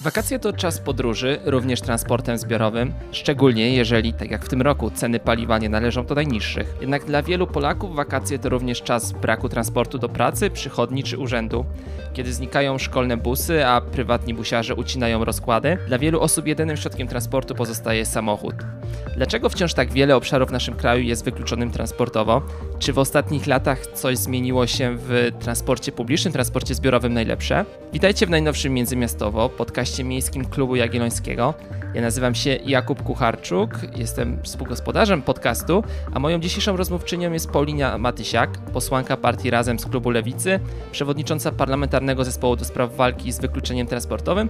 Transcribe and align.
Wakacje 0.00 0.38
to 0.38 0.52
czas 0.52 0.78
podróży, 0.78 1.38
również 1.44 1.80
transportem 1.80 2.38
zbiorowym, 2.38 2.92
szczególnie 3.12 3.74
jeżeli, 3.74 4.12
tak 4.12 4.30
jak 4.30 4.44
w 4.44 4.48
tym 4.48 4.62
roku, 4.62 4.90
ceny 4.90 5.20
paliwa 5.20 5.58
nie 5.58 5.68
należą 5.68 6.06
do 6.06 6.14
najniższych. 6.14 6.74
Jednak 6.80 7.04
dla 7.04 7.22
wielu 7.22 7.46
Polaków 7.46 7.96
wakacje 7.96 8.38
to 8.38 8.48
również 8.48 8.82
czas 8.82 9.12
braku 9.12 9.48
transportu 9.48 9.98
do 9.98 10.08
pracy, 10.08 10.50
przychodni 10.50 11.02
czy 11.02 11.18
urzędu. 11.18 11.64
Kiedy 12.12 12.32
znikają 12.32 12.78
szkolne 12.78 13.16
busy, 13.16 13.66
a 13.66 13.80
prywatni 13.80 14.34
busiarze 14.34 14.74
ucinają 14.74 15.24
rozkłady, 15.24 15.78
dla 15.88 15.98
wielu 15.98 16.20
osób 16.20 16.46
jedynym 16.46 16.76
środkiem 16.76 17.08
transportu 17.08 17.54
pozostaje 17.54 18.06
samochód. 18.06 18.54
Dlaczego 19.16 19.48
wciąż 19.48 19.74
tak 19.74 19.92
wiele 19.92 20.16
obszarów 20.16 20.48
w 20.48 20.52
naszym 20.52 20.74
kraju 20.74 21.02
jest 21.02 21.24
wykluczonym 21.24 21.70
transportowo? 21.70 22.42
Czy 22.78 22.92
w 22.92 22.98
ostatnich 22.98 23.46
latach 23.46 23.86
coś 23.86 24.18
zmieniło 24.18 24.66
się 24.66 24.96
w 24.98 25.30
transporcie 25.40 25.92
publicznym, 25.92 26.32
transporcie 26.32 26.74
zbiorowym 26.74 27.14
najlepsze? 27.14 27.64
Witajcie 27.92 28.26
w 28.26 28.30
najnowszym 28.30 28.74
Międzymiastowo, 28.74 29.48
podcaście 29.48 29.87
miejskim 30.04 30.44
Klubu 30.44 30.76
Jagiellońskiego. 30.76 31.54
Ja 31.94 32.02
nazywam 32.02 32.34
się 32.34 32.50
Jakub 32.50 33.02
Kucharczuk, 33.02 33.70
jestem 33.96 34.38
współgospodarzem 34.42 35.22
podcastu, 35.22 35.84
a 36.14 36.18
moją 36.18 36.40
dzisiejszą 36.40 36.76
rozmówczynią 36.76 37.32
jest 37.32 37.50
Paulina 37.50 37.98
Matysiak, 37.98 38.58
posłanka 38.58 39.16
partii 39.16 39.50
Razem 39.50 39.78
z 39.78 39.86
Klubu 39.86 40.10
Lewicy, 40.10 40.60
przewodnicząca 40.92 41.52
Parlamentarnego 41.52 42.24
Zespołu 42.24 42.56
do 42.56 42.64
Spraw 42.64 42.96
Walki 42.96 43.32
z 43.32 43.40
Wykluczeniem 43.40 43.86
Transportowym, 43.86 44.48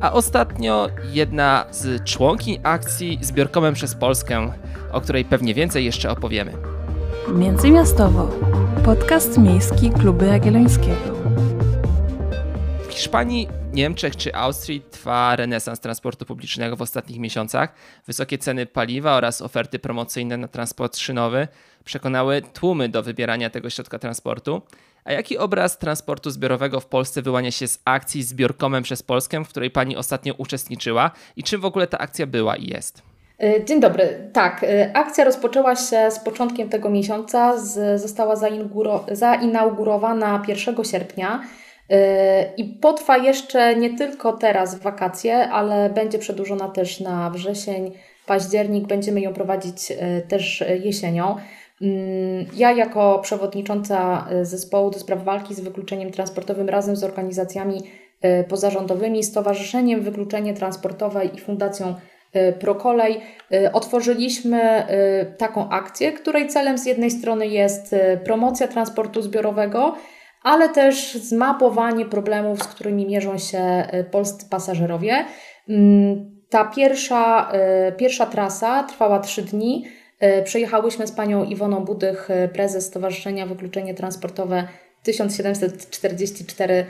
a 0.00 0.12
ostatnio 0.12 0.88
jedna 1.12 1.64
z 1.70 2.04
członkiń 2.04 2.58
akcji 2.62 3.18
Zbiorkomem 3.22 3.74
przez 3.74 3.94
Polskę, 3.94 4.52
o 4.92 5.00
której 5.00 5.24
pewnie 5.24 5.54
więcej 5.54 5.84
jeszcze 5.84 6.10
opowiemy. 6.10 6.52
Międzymiastowo. 7.34 8.30
Podcast 8.84 9.38
miejski 9.38 9.90
Klubu 9.90 10.24
Jagiellońskiego. 10.24 11.16
W 12.88 12.92
Hiszpanii, 12.92 13.48
Niemczech 13.76 14.16
czy 14.16 14.34
Austrii 14.34 14.80
trwa 14.80 15.36
renesans 15.36 15.80
transportu 15.80 16.24
publicznego 16.24 16.76
w 16.76 16.82
ostatnich 16.82 17.18
miesiącach. 17.18 17.74
Wysokie 18.06 18.38
ceny 18.38 18.66
paliwa 18.66 19.16
oraz 19.16 19.42
oferty 19.42 19.78
promocyjne 19.78 20.36
na 20.36 20.48
transport 20.48 20.96
szynowy 20.96 21.48
przekonały 21.84 22.42
tłumy 22.42 22.88
do 22.88 23.02
wybierania 23.02 23.50
tego 23.50 23.70
środka 23.70 23.98
transportu. 23.98 24.62
A 25.04 25.12
jaki 25.12 25.38
obraz 25.38 25.78
transportu 25.78 26.30
zbiorowego 26.30 26.80
w 26.80 26.86
Polsce 26.86 27.22
wyłania 27.22 27.50
się 27.50 27.68
z 27.68 27.80
akcji 27.84 28.22
Zbiorkomem 28.22 28.82
przez 28.82 29.02
Polskę, 29.02 29.44
w 29.44 29.48
której 29.48 29.70
pani 29.70 29.96
ostatnio 29.96 30.34
uczestniczyła 30.38 31.10
i 31.36 31.42
czym 31.42 31.60
w 31.60 31.64
ogóle 31.64 31.86
ta 31.86 31.98
akcja 31.98 32.26
była 32.26 32.56
i 32.56 32.66
jest? 32.66 33.02
E, 33.42 33.64
dzień 33.64 33.80
dobry. 33.80 34.30
Tak, 34.32 34.64
e, 34.64 34.96
akcja 34.96 35.24
rozpoczęła 35.24 35.76
się 35.76 36.10
z 36.10 36.18
początkiem 36.18 36.68
tego 36.68 36.90
miesiąca, 36.90 37.58
z, 37.58 38.00
została 38.00 38.36
zainaugurowana 39.10 40.42
1 40.48 40.84
sierpnia 40.84 41.42
i 42.56 42.64
potrwa 42.64 43.16
jeszcze 43.16 43.76
nie 43.76 43.98
tylko 43.98 44.32
teraz 44.32 44.74
w 44.74 44.82
wakacje, 44.82 45.48
ale 45.48 45.90
będzie 45.90 46.18
przedłużona 46.18 46.68
też 46.68 47.00
na 47.00 47.30
wrzesień, 47.30 47.92
październik. 48.26 48.86
Będziemy 48.86 49.20
ją 49.20 49.32
prowadzić 49.32 49.92
też 50.28 50.64
jesienią. 50.84 51.36
Mm, 51.82 52.46
ja, 52.56 52.72
jako 52.72 53.18
przewodnicząca 53.18 54.28
zespołu 54.42 54.90
do 54.90 54.98
spraw 54.98 55.24
walki 55.24 55.54
z 55.54 55.60
wykluczeniem 55.60 56.10
transportowym, 56.10 56.68
razem 56.68 56.96
z 56.96 57.04
organizacjami 57.04 57.82
pozarządowymi, 58.48 59.24
Stowarzyszeniem 59.24 60.00
Wykluczenie 60.00 60.54
Transportowe 60.54 61.24
i 61.24 61.38
Fundacją 61.38 61.94
Y, 62.36 62.52
Prokolej, 62.52 63.20
y, 63.52 63.72
otworzyliśmy 63.72 64.86
y, 64.90 65.36
taką 65.38 65.68
akcję, 65.68 66.12
której 66.12 66.48
celem 66.48 66.78
z 66.78 66.86
jednej 66.86 67.10
strony 67.10 67.46
jest 67.46 67.94
promocja 68.24 68.68
transportu 68.68 69.22
zbiorowego, 69.22 69.94
ale 70.46 70.68
też 70.68 71.14
zmapowanie 71.14 72.04
problemów, 72.04 72.62
z 72.62 72.66
którymi 72.66 73.06
mierzą 73.06 73.38
się 73.38 73.88
polscy 74.10 74.46
pasażerowie. 74.50 75.24
Mm, 75.68 76.36
ta 76.50 76.64
pierwsza, 76.64 77.52
pierwsza 77.96 78.26
trasa 78.26 78.82
trwała 78.82 79.18
trzy 79.18 79.42
dni. 79.42 79.84
Przejechałyśmy 80.44 81.06
z 81.06 81.12
panią 81.12 81.44
Iwoną 81.44 81.84
Budych, 81.84 82.28
prezes 82.52 82.86
Stowarzyszenia 82.86 83.46
Wykluczenie 83.46 83.94
Transportowe 83.94 84.68
1744 85.02 86.86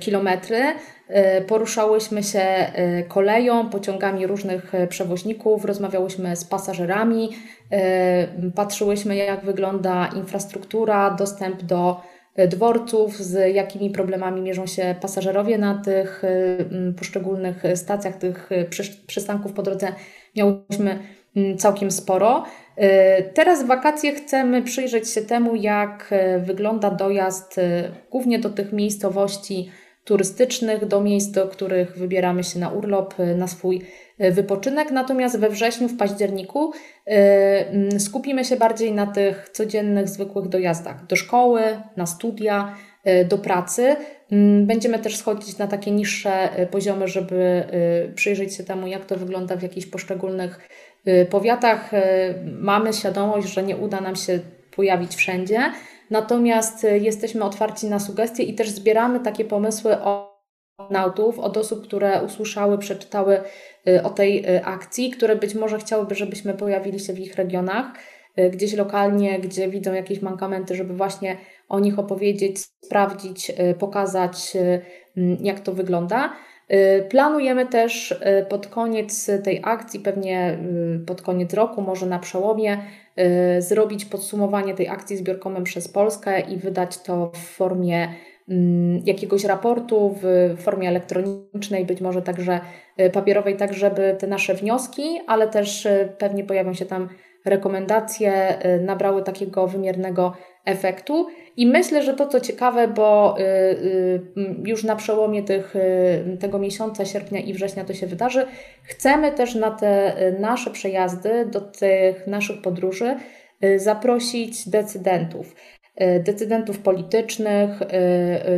kilometry. 0.00 0.58
E, 1.08 1.40
poruszałyśmy 1.40 2.22
się 2.22 2.46
koleją, 3.08 3.70
pociągami 3.70 4.26
różnych 4.26 4.72
przewoźników, 4.88 5.64
rozmawiałyśmy 5.64 6.36
z 6.36 6.44
pasażerami, 6.44 7.30
patrzyłyśmy 8.54 9.16
jak 9.16 9.44
wygląda 9.44 10.10
infrastruktura, 10.16 11.10
dostęp 11.10 11.62
do 11.62 12.13
dworców, 12.48 13.16
z 13.16 13.54
jakimi 13.54 13.90
problemami 13.90 14.42
mierzą 14.42 14.66
się 14.66 14.94
pasażerowie 15.00 15.58
na 15.58 15.82
tych 15.84 16.22
poszczególnych 16.98 17.62
stacjach, 17.74 18.16
tych 18.16 18.50
przystanków 19.06 19.52
po 19.52 19.62
drodze 19.62 19.92
miałyśmy 20.36 20.98
całkiem 21.58 21.90
sporo. 21.90 22.44
Teraz 23.34 23.62
w 23.62 23.66
wakacje 23.66 24.12
chcemy 24.12 24.62
przyjrzeć 24.62 25.10
się 25.10 25.22
temu, 25.22 25.56
jak 25.56 26.14
wygląda 26.40 26.90
dojazd 26.90 27.60
głównie 28.10 28.38
do 28.38 28.50
tych 28.50 28.72
miejscowości, 28.72 29.70
turystycznych, 30.04 30.86
do 30.86 31.00
miejsc, 31.00 31.30
do 31.30 31.48
których 31.48 31.98
wybieramy 31.98 32.44
się 32.44 32.58
na 32.58 32.68
urlop, 32.68 33.20
y, 33.20 33.36
na 33.36 33.46
swój 33.46 33.82
y, 34.20 34.30
wypoczynek. 34.30 34.90
Natomiast 34.90 35.38
we 35.38 35.50
wrześniu, 35.50 35.88
w 35.88 35.96
październiku 35.96 36.72
y, 36.72 37.10
mm, 37.10 38.00
skupimy 38.00 38.44
się 38.44 38.56
bardziej 38.56 38.92
na 38.92 39.06
tych 39.06 39.48
codziennych, 39.48 40.08
zwykłych 40.08 40.48
dojazdach 40.48 41.06
do 41.06 41.16
szkoły, 41.16 41.62
na 41.96 42.06
studia, 42.06 42.74
do 43.28 43.38
pracy. 43.38 43.96
Mm, 44.32 44.66
będziemy 44.66 44.98
też 44.98 45.16
schodzić 45.16 45.58
na 45.58 45.66
takie 45.66 45.90
niższe 45.90 46.48
poziomy, 46.70 47.08
żeby 47.08 47.64
przyjrzeć 48.14 48.54
się 48.54 48.64
temu, 48.64 48.86
jak 48.86 49.04
to 49.04 49.16
wygląda 49.16 49.56
w 49.56 49.62
jakichś 49.62 49.86
poszczególnych 49.86 50.68
powiatach. 51.30 51.90
Mamy 52.44 52.92
świadomość, 52.92 53.48
że 53.48 53.62
nie 53.62 53.76
uda 53.76 54.00
nam 54.00 54.16
się 54.16 54.40
pojawić 54.76 55.14
wszędzie. 55.14 55.72
Natomiast 56.10 56.84
y, 56.84 56.98
jesteśmy 56.98 57.44
otwarci 57.44 57.86
na 57.86 57.98
sugestie 57.98 58.42
i 58.42 58.54
też 58.54 58.70
zbieramy 58.70 59.20
takie 59.20 59.44
pomysły 59.44 60.00
od 60.00 60.34
nautów, 60.90 61.38
od 61.38 61.56
osób, 61.56 61.86
które 61.86 62.22
usłyszały, 62.22 62.78
przeczytały 62.78 63.40
y, 63.88 64.02
o 64.02 64.10
tej 64.10 64.56
y, 64.56 64.64
akcji, 64.64 65.10
które 65.10 65.36
być 65.36 65.54
może 65.54 65.78
chciałyby, 65.78 66.14
żebyśmy 66.14 66.54
pojawili 66.54 67.00
się 67.00 67.12
w 67.12 67.18
ich 67.18 67.34
regionach, 67.34 67.86
gdzieś 68.52 68.74
lokalnie, 68.74 69.38
gdzie 69.38 69.68
widzą 69.68 69.92
jakieś 69.92 70.22
mankamenty, 70.22 70.74
żeby 70.74 70.94
właśnie 70.94 71.36
o 71.68 71.80
nich 71.80 71.98
opowiedzieć, 71.98 72.58
sprawdzić, 72.84 73.52
pokazać, 73.78 74.52
jak 75.40 75.60
to 75.60 75.72
wygląda. 75.72 76.32
Planujemy 77.10 77.66
też 77.66 78.20
pod 78.48 78.66
koniec 78.66 79.30
tej 79.44 79.60
akcji, 79.64 80.00
pewnie 80.00 80.58
pod 81.06 81.22
koniec 81.22 81.54
roku, 81.54 81.82
może 81.82 82.06
na 82.06 82.18
przełomie, 82.18 82.78
zrobić 83.58 84.04
podsumowanie 84.04 84.74
tej 84.74 84.88
akcji 84.88 85.16
zbiorkomem 85.16 85.64
przez 85.64 85.88
Polskę 85.88 86.40
i 86.40 86.56
wydać 86.56 86.98
to 86.98 87.30
w 87.34 87.38
formie 87.38 88.08
mm, 88.48 89.02
jakiegoś 89.06 89.44
raportu, 89.44 90.16
w 90.22 90.54
formie 90.58 90.88
elektronicznej, 90.88 91.84
być 91.84 92.00
może 92.00 92.22
także 92.22 92.60
y, 93.00 93.10
papierowej, 93.10 93.56
tak 93.56 93.74
żeby 93.74 94.16
te 94.18 94.26
nasze 94.26 94.54
wnioski, 94.54 95.20
ale 95.26 95.48
też 95.48 95.86
y, 95.86 96.12
pewnie 96.18 96.44
pojawią 96.44 96.74
się 96.74 96.86
tam 96.86 97.08
rekomendacje, 97.44 98.58
nabrały 98.80 99.22
takiego 99.22 99.66
wymiernego 99.66 100.32
efektu. 100.64 101.26
I 101.56 101.66
myślę, 101.66 102.02
że 102.02 102.14
to 102.14 102.26
co 102.26 102.40
ciekawe, 102.40 102.88
bo 102.88 103.36
y, 103.38 103.42
y, 103.42 104.20
już 104.64 104.84
na 104.84 104.96
przełomie 104.96 105.42
tych, 105.42 105.76
y, 105.76 106.38
tego 106.40 106.58
miesiąca, 106.58 107.04
sierpnia 107.04 107.40
i 107.40 107.54
września 107.54 107.84
to 107.84 107.94
się 107.94 108.06
wydarzy, 108.06 108.46
chcemy 108.82 109.32
też 109.32 109.54
na 109.54 109.70
te 109.70 110.14
nasze 110.40 110.70
przejazdy, 110.70 111.46
do 111.46 111.60
tych 111.60 112.26
naszych 112.26 112.62
podróży 112.62 113.16
zaprosić 113.76 114.68
decydentów. 114.68 115.54
Decydentów 116.20 116.78
politycznych, 116.78 117.80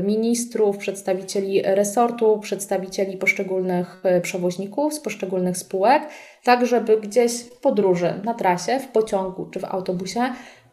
ministrów, 0.02 0.76
przedstawicieli 0.76 1.62
resortu, 1.62 2.38
przedstawicieli 2.38 3.16
poszczególnych 3.16 4.02
przewoźników 4.22 4.94
z 4.94 5.00
poszczególnych 5.00 5.56
spółek, 5.56 6.02
tak 6.44 6.66
żeby 6.66 7.00
gdzieś 7.00 7.32
w 7.32 7.60
podróży, 7.60 8.20
na 8.24 8.34
trasie, 8.34 8.78
w 8.80 8.88
pociągu 8.88 9.46
czy 9.46 9.60
w 9.60 9.64
autobusie 9.64 10.20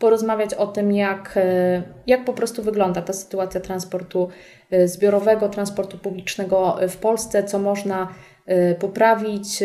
porozmawiać 0.04 0.54
o 0.54 0.68
tym, 0.68 0.92
jak, 0.92 1.34
e, 1.38 1.84
jak 2.08 2.26
po 2.26 2.34
prostu 2.34 2.64
wygląda 2.64 3.02
ta 3.02 3.14
sytuacja 3.14 3.62
transportu 3.62 4.30
e, 4.72 4.88
zbiorowego, 4.88 5.50
transportu 5.50 5.98
publicznego 5.98 6.78
w 6.90 6.98
Polsce, 6.98 7.44
co 7.44 7.60
można 7.60 8.08
e, 8.46 8.76
poprawić, 8.76 9.64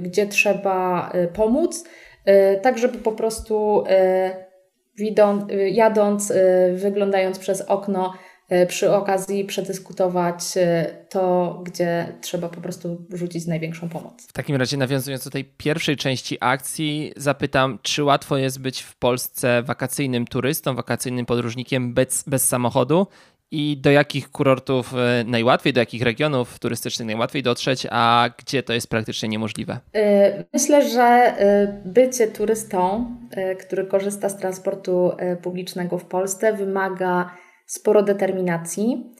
gdzie 0.00 0.26
trzeba 0.26 1.12
pomóc, 1.34 1.84
tak 2.62 2.78
żeby 2.78 2.98
po 2.98 3.12
prostu 3.12 3.84
jadąc, 5.70 6.32
wyglądając 6.74 7.38
przez 7.38 7.60
okno, 7.60 8.12
E, 8.50 8.66
przy 8.66 8.94
okazji 8.94 9.44
przedyskutować 9.44 10.44
to, 11.08 11.58
gdzie 11.64 12.12
trzeba 12.20 12.48
po 12.48 12.60
prostu 12.60 13.06
rzucić 13.12 13.46
największą 13.46 13.88
pomoc. 13.88 14.26
W 14.26 14.32
takim 14.32 14.56
razie, 14.56 14.76
nawiązując 14.76 15.24
do 15.24 15.30
tej 15.30 15.44
pierwszej 15.44 15.96
części 15.96 16.36
akcji, 16.40 17.12
zapytam, 17.16 17.78
czy 17.82 18.04
łatwo 18.04 18.36
jest 18.36 18.60
być 18.60 18.82
w 18.82 18.96
Polsce 18.96 19.62
wakacyjnym 19.62 20.26
turystą, 20.26 20.74
wakacyjnym 20.74 21.26
podróżnikiem 21.26 21.94
bez, 21.94 22.24
bez 22.26 22.48
samochodu 22.48 23.06
I 23.52 23.76
do 23.76 23.90
jakich 23.90 24.30
kurortów 24.30 24.94
e, 24.94 25.24
najłatwiej, 25.24 25.72
do 25.72 25.80
jakich 25.80 26.02
regionów 26.02 26.58
turystycznych 26.58 27.06
najłatwiej 27.06 27.42
dotrzeć, 27.42 27.86
a 27.90 28.30
gdzie 28.38 28.62
to 28.62 28.72
jest 28.72 28.90
praktycznie 28.90 29.28
niemożliwe? 29.28 29.78
E, 29.94 30.44
myślę, 30.52 30.88
że 30.88 31.02
e, 31.02 31.82
bycie 31.84 32.26
turystą, 32.26 33.06
który 33.60 33.84
korzysta 33.84 34.28
z 34.28 34.36
transportu 34.36 35.12
publicznego 35.42 35.98
w 35.98 36.04
Polsce, 36.04 36.52
wymaga 36.52 37.30
sporo 37.66 38.02
determinacji 38.02 39.14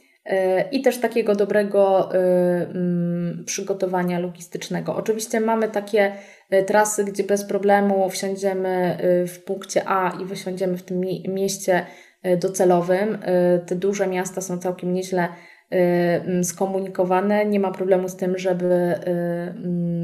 i 0.73 0.83
też 0.83 0.99
takiego 0.99 1.35
dobrego 1.35 2.11
mm, 2.15 3.44
przygotowania 3.47 4.19
logistycznego. 4.19 4.97
Oczywiście 4.97 5.41
mamy 5.41 5.69
takie 5.69 6.12
trasy, 6.67 7.05
gdzie 7.05 7.25
bez 7.25 7.44
problemu 7.44 8.11
wsiądziemy 8.11 8.99
w 9.29 9.44
punkcie 9.44 9.83
A 9.87 10.19
i 10.23 10.25
wysiądziemy 10.25 10.76
w 10.76 10.83
tym 10.83 11.00
mieście 11.29 11.87
docelowym. 12.41 13.19
E, 13.23 13.59
te 13.59 13.75
duże 13.75 14.07
miasta 14.07 14.41
są 14.41 14.59
całkiem 14.59 14.95
nieźle 14.95 15.29
e, 15.71 16.45
skomunikowane. 16.45 17.47
Nie 17.47 17.61
ma 17.61 17.71
problemu 17.71 18.09
z 18.09 18.17
tym, 18.17 18.39
żeby 18.39 18.95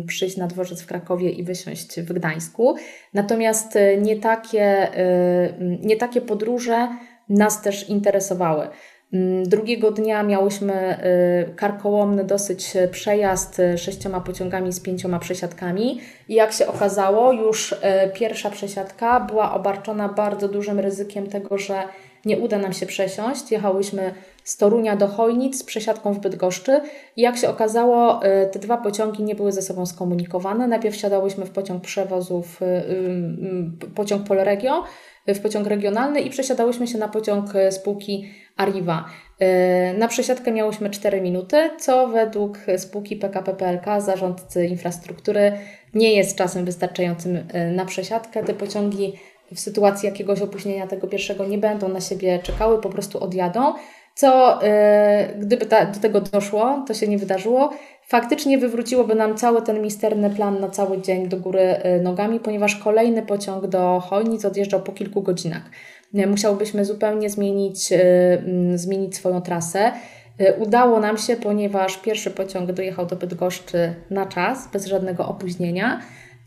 przyjść 0.07 0.37
na 0.37 0.47
dworzec 0.47 0.83
w 0.83 0.87
Krakowie 0.87 1.31
i 1.31 1.45
wysiąść 1.45 2.01
w 2.01 2.13
Gdańsku. 2.13 2.75
Natomiast 3.15 3.79
nie 4.03 4.17
takie, 4.17 4.89
nie 5.83 5.97
takie 5.97 6.21
podróże 6.21 6.89
nas 7.29 7.63
też 7.63 7.89
interesowały. 7.89 8.69
Drugiego 9.47 9.91
dnia 9.91 10.23
miałyśmy 10.23 10.97
karkołomny 11.57 12.25
dosyć 12.25 12.75
przejazd 12.91 13.63
sześcioma 13.77 14.21
pociągami 14.21 14.73
z 14.73 14.81
pięcioma 14.81 15.19
przesiadkami. 15.19 16.01
I 16.29 16.35
jak 16.35 16.53
się 16.53 16.67
okazało, 16.67 17.33
już 17.33 17.75
pierwsza 18.15 18.51
przesiadka 18.51 19.21
była 19.21 19.55
obarczona 19.55 20.09
bardzo 20.09 20.49
dużym 20.49 20.81
ryzykiem 20.81 21.27
tego, 21.27 21.59
że 21.59 21.83
nie 22.27 22.39
uda 22.39 22.59
nam 22.59 22.73
się 22.73 22.87
przesiąść. 22.87 23.51
Jechałyśmy 23.53 24.15
z 24.45 24.57
Torunia 24.57 24.97
do 24.97 25.09
Chojnic 25.09 25.59
z 25.59 25.65
przesiadką 25.65 26.13
w 26.13 26.19
Bydgoszczy 26.19 26.81
i 27.17 27.23
jak 27.23 27.37
się 27.37 27.49
okazało, 27.49 28.27
y, 28.27 28.51
te 28.53 28.59
dwa 28.59 28.77
pociągi 28.77 29.23
nie 29.23 29.35
były 29.35 29.53
ze 29.53 29.63
sobą 29.63 29.87
skomunikowane. 29.87 30.69
Najpierw 30.69 30.95
wsiadałyśmy 30.95 31.47
w 31.47 31.51
pociąg 31.51 31.83
przewozów, 31.83 32.63
y, 32.63 33.91
pociąg 33.95 34.27
Polregio, 34.27 34.85
w 35.27 35.41
pociąg 35.41 35.67
regionalny 35.67 36.21
i 36.21 36.31
przesiadałyśmy 36.31 36.87
się 36.87 36.99
na 36.99 37.09
pociąg 37.09 37.53
spółki 37.71 38.31
Arriva. 38.57 39.05
Na 39.99 40.09
przesiadkę 40.09 40.53
miałyśmy 40.53 40.91
4 40.91 41.21
minuty, 41.21 41.57
co 41.81 42.09
według 42.09 42.59
spółki 42.77 43.17
PKP 43.17 43.55
PLK, 43.55 44.01
zarządcy 44.01 44.67
infrastruktury, 44.67 45.53
nie 45.95 46.15
jest 46.15 46.39
czasem 46.39 46.65
wystarczającym 46.65 47.49
na 47.75 47.85
przesiadkę. 47.85 48.45
Te 48.45 48.55
pociągi 48.55 49.13
w 49.55 49.61
sytuacji 49.61 50.07
jakiegoś 50.07 50.41
opóźnienia 50.41 50.87
tego 50.87 51.07
pierwszego 51.07 51.47
nie 51.47 51.59
będą 51.59 51.89
na 51.89 52.01
siebie 52.01 52.39
czekały, 52.43 52.81
po 52.81 52.91
prostu 52.91 53.25
odjadą. 53.25 53.75
Co 54.15 54.59
yy, 54.63 55.39
gdyby 55.39 55.67
ta, 55.67 55.87
do 55.87 56.01
tego 56.01 56.21
doszło, 56.21 56.85
to 56.87 56.95
się 56.95 57.09
nie 57.09 57.19
wydarzyło, 57.19 57.71
faktycznie 58.07 58.59
wywróciłoby 58.59 59.15
nam 59.15 59.37
cały 59.37 59.63
ten 59.63 59.83
misterny 59.83 60.31
plan 60.31 60.61
na 60.61 60.69
cały 60.69 61.03
dzień 61.03 61.29
do 61.29 61.37
góry 61.37 61.81
yy, 61.85 62.01
nogami, 62.01 62.41
ponieważ 62.41 62.77
kolejny 62.77 63.23
pociąg 63.23 63.67
do 63.67 64.01
Chojnic 64.01 64.45
odjeżdżał 64.45 64.83
po 64.83 64.93
kilku 64.93 65.23
godzinach. 65.23 65.63
Musiałbyśmy 66.27 66.85
zupełnie 66.85 67.31
zmienić, 67.31 67.93
mm, 67.93 68.79
zmienić 68.79 69.17
swoją 69.17 69.41
trasę. 69.41 69.93
Udało 70.59 71.01
nam 71.01 71.19
się, 71.19 71.37
ponieważ 71.37 71.97
pierwszy 71.97 72.31
pociąg 72.31 72.73
dojechał 72.73 73.07
do 73.07 73.17
Bydgoszczy 73.17 73.95
na 74.11 74.27
czas, 74.27 74.69
bez 74.73 74.87
żadnego 74.87 75.29
opóźnienia 75.29 76.01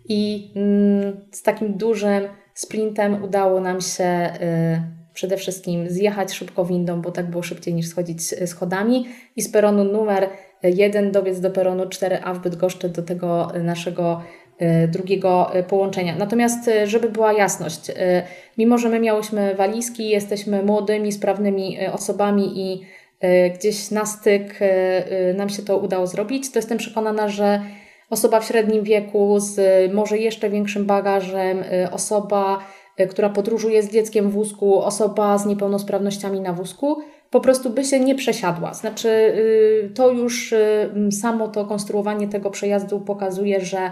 i 0.10 0.52
mm, 0.56 1.18
z 1.32 1.44
takim 1.44 1.74
dużym 1.74 2.24
sprintem 2.60 3.24
udało 3.24 3.62
nam 3.62 3.82
się 3.82 4.04
y, 4.04 4.82
przede 5.14 5.38
wszystkim 5.38 5.90
zjechać 5.90 6.34
szybko 6.34 6.66
windą, 6.66 7.02
bo 7.02 7.12
tak 7.12 7.30
było 7.30 7.44
szybciej 7.44 7.74
niż 7.74 7.88
schodzić 7.88 8.34
y, 8.34 8.48
schodami 8.48 9.08
i 9.36 9.42
z 9.42 9.52
peronu 9.52 9.84
numer 9.84 10.30
1 10.64 11.12
dobiec 11.12 11.40
do 11.40 11.52
peronu 11.52 11.84
4A 11.84 12.36
w 12.36 12.40
Bydgoszczy 12.40 12.90
do 12.90 13.04
tego 13.04 13.56
y, 13.56 13.64
naszego 13.64 14.22
drugiego 14.88 15.52
połączenia. 15.68 16.16
Natomiast, 16.16 16.70
żeby 16.86 17.10
była 17.10 17.34
jasność, 17.34 17.92
mimo 18.58 18.78
że 18.78 18.90
my 18.90 19.00
miałyśmy 19.00 19.56
walizki, 19.56 20.10
jesteśmy 20.10 20.64
młodymi, 20.64 21.12
sprawnymi 21.12 21.78
osobami 21.88 22.60
i 22.60 22.82
gdzieś 23.56 23.92
na 23.92 24.06
styk 24.06 24.60
nam 25.36 25.50
się 25.50 25.64
to 25.64 25.78
udało 25.78 26.08
zrobić, 26.08 26.52
to 26.52 26.60
jestem 26.60 26.78
przekonana, 26.78 27.30
że 27.30 27.62
osoba 28.10 28.40
w 28.40 28.46
średnim 28.46 28.84
wieku 28.84 29.40
z 29.40 29.60
może 29.94 30.18
jeszcze 30.18 30.50
większym 30.50 30.86
bagażem, 30.86 31.64
y, 31.64 31.92
osoba, 31.92 32.60
y, 33.00 33.08
która 33.08 33.30
podróżuje 33.30 33.84
z 33.84 33.92
dzieckiem 33.92 34.30
w 34.30 34.34
wózku, 34.34 34.80
osoba 34.80 35.38
z 35.38 35.46
niepełnosprawnościami 35.46 36.40
na 36.42 36.54
wózku, 36.54 36.98
po 37.30 37.40
prostu 37.40 37.70
by 37.70 37.84
się 37.84 38.00
nie 38.00 38.16
przesiadła. 38.16 38.74
Znaczy, 38.74 39.10
y, 39.10 39.92
to 39.96 40.12
już 40.12 40.54
samo 41.12 41.48
to 41.48 41.66
konstruowanie 41.66 42.28
tego 42.28 42.50
przejazdu 42.50 43.00
pokazuje, 43.00 43.62
że 43.62 43.92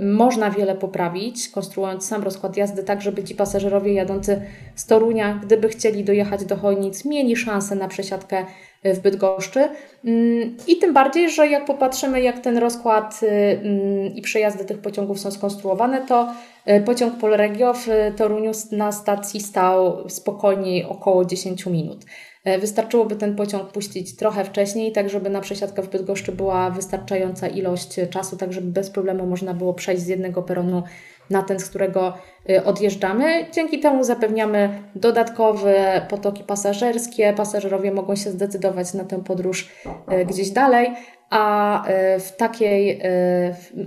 można 0.00 0.50
wiele 0.50 0.74
poprawić, 0.74 1.48
konstruując 1.48 2.06
sam 2.06 2.22
rozkład 2.22 2.56
jazdy 2.56 2.82
tak, 2.82 3.02
żeby 3.02 3.24
ci 3.24 3.34
pasażerowie 3.34 3.92
jadący 3.92 4.42
z 4.74 4.86
Torunia, 4.86 5.40
gdyby 5.42 5.68
chcieli 5.68 6.04
dojechać 6.04 6.44
do 6.44 6.56
Chojnic, 6.56 7.04
mieli 7.04 7.36
szansę 7.36 7.76
na 7.76 7.88
przesiadkę 7.88 8.44
w 8.84 9.00
Bydgoszczy. 9.00 9.68
Mm, 10.04 10.56
I 10.66 10.76
tym 10.76 10.94
bardziej, 10.94 11.30
że 11.30 11.48
jak 11.48 11.64
popatrzymy, 11.64 12.20
jak 12.20 12.38
ten 12.40 12.58
rozkład 12.58 13.20
y, 13.22 13.28
mm, 13.28 14.14
i 14.14 14.22
przejazdy 14.22 14.64
tych 14.64 14.78
pociągów 14.78 15.20
są 15.20 15.30
skonstruowane, 15.30 16.06
to 16.06 16.32
y, 16.68 16.80
pociąg 16.80 17.18
Polregio 17.18 17.74
w 17.74 17.86
Toruniu 18.16 18.50
na 18.72 18.92
stacji 18.92 19.40
stał 19.40 20.08
spokojniej 20.08 20.84
około 20.84 21.24
10 21.24 21.66
minut. 21.66 22.04
E, 22.44 22.58
wystarczyłoby 22.58 23.16
ten 23.16 23.36
pociąg 23.36 23.72
puścić 23.72 24.16
trochę 24.16 24.44
wcześniej, 24.44 24.92
tak 24.92 25.10
żeby 25.10 25.30
na 25.30 25.40
przesiadkę 25.40 25.82
w 25.82 25.90
Bydgoszczy 25.90 26.32
była 26.32 26.70
wystarczająca 26.70 27.48
ilość 27.48 27.96
czasu, 28.10 28.36
tak 28.36 28.52
żeby 28.52 28.66
bez 28.66 28.90
problemu 28.90 29.26
można 29.26 29.54
było 29.54 29.74
przejść 29.74 30.02
z 30.02 30.08
jednego 30.08 30.42
peronu 30.42 30.82
na 31.30 31.42
ten, 31.42 31.60
z 31.60 31.68
którego 31.68 32.14
y, 32.50 32.64
odjeżdżamy. 32.64 33.46
Dzięki 33.52 33.80
temu 33.80 34.04
zapewniamy 34.04 34.82
dodatkowe 34.94 36.06
potoki 36.10 36.44
pasażerskie. 36.44 37.32
Pasażerowie 37.36 37.92
mogą 37.92 38.16
się 38.16 38.30
zdecydować 38.30 38.94
na 38.94 39.04
tę 39.04 39.24
podróż 39.24 39.70
y, 40.12 40.24
gdzieś 40.24 40.50
dalej, 40.50 40.94
a, 41.30 41.88
y, 41.88 42.20
w 42.20 42.36
takiej, 42.36 43.00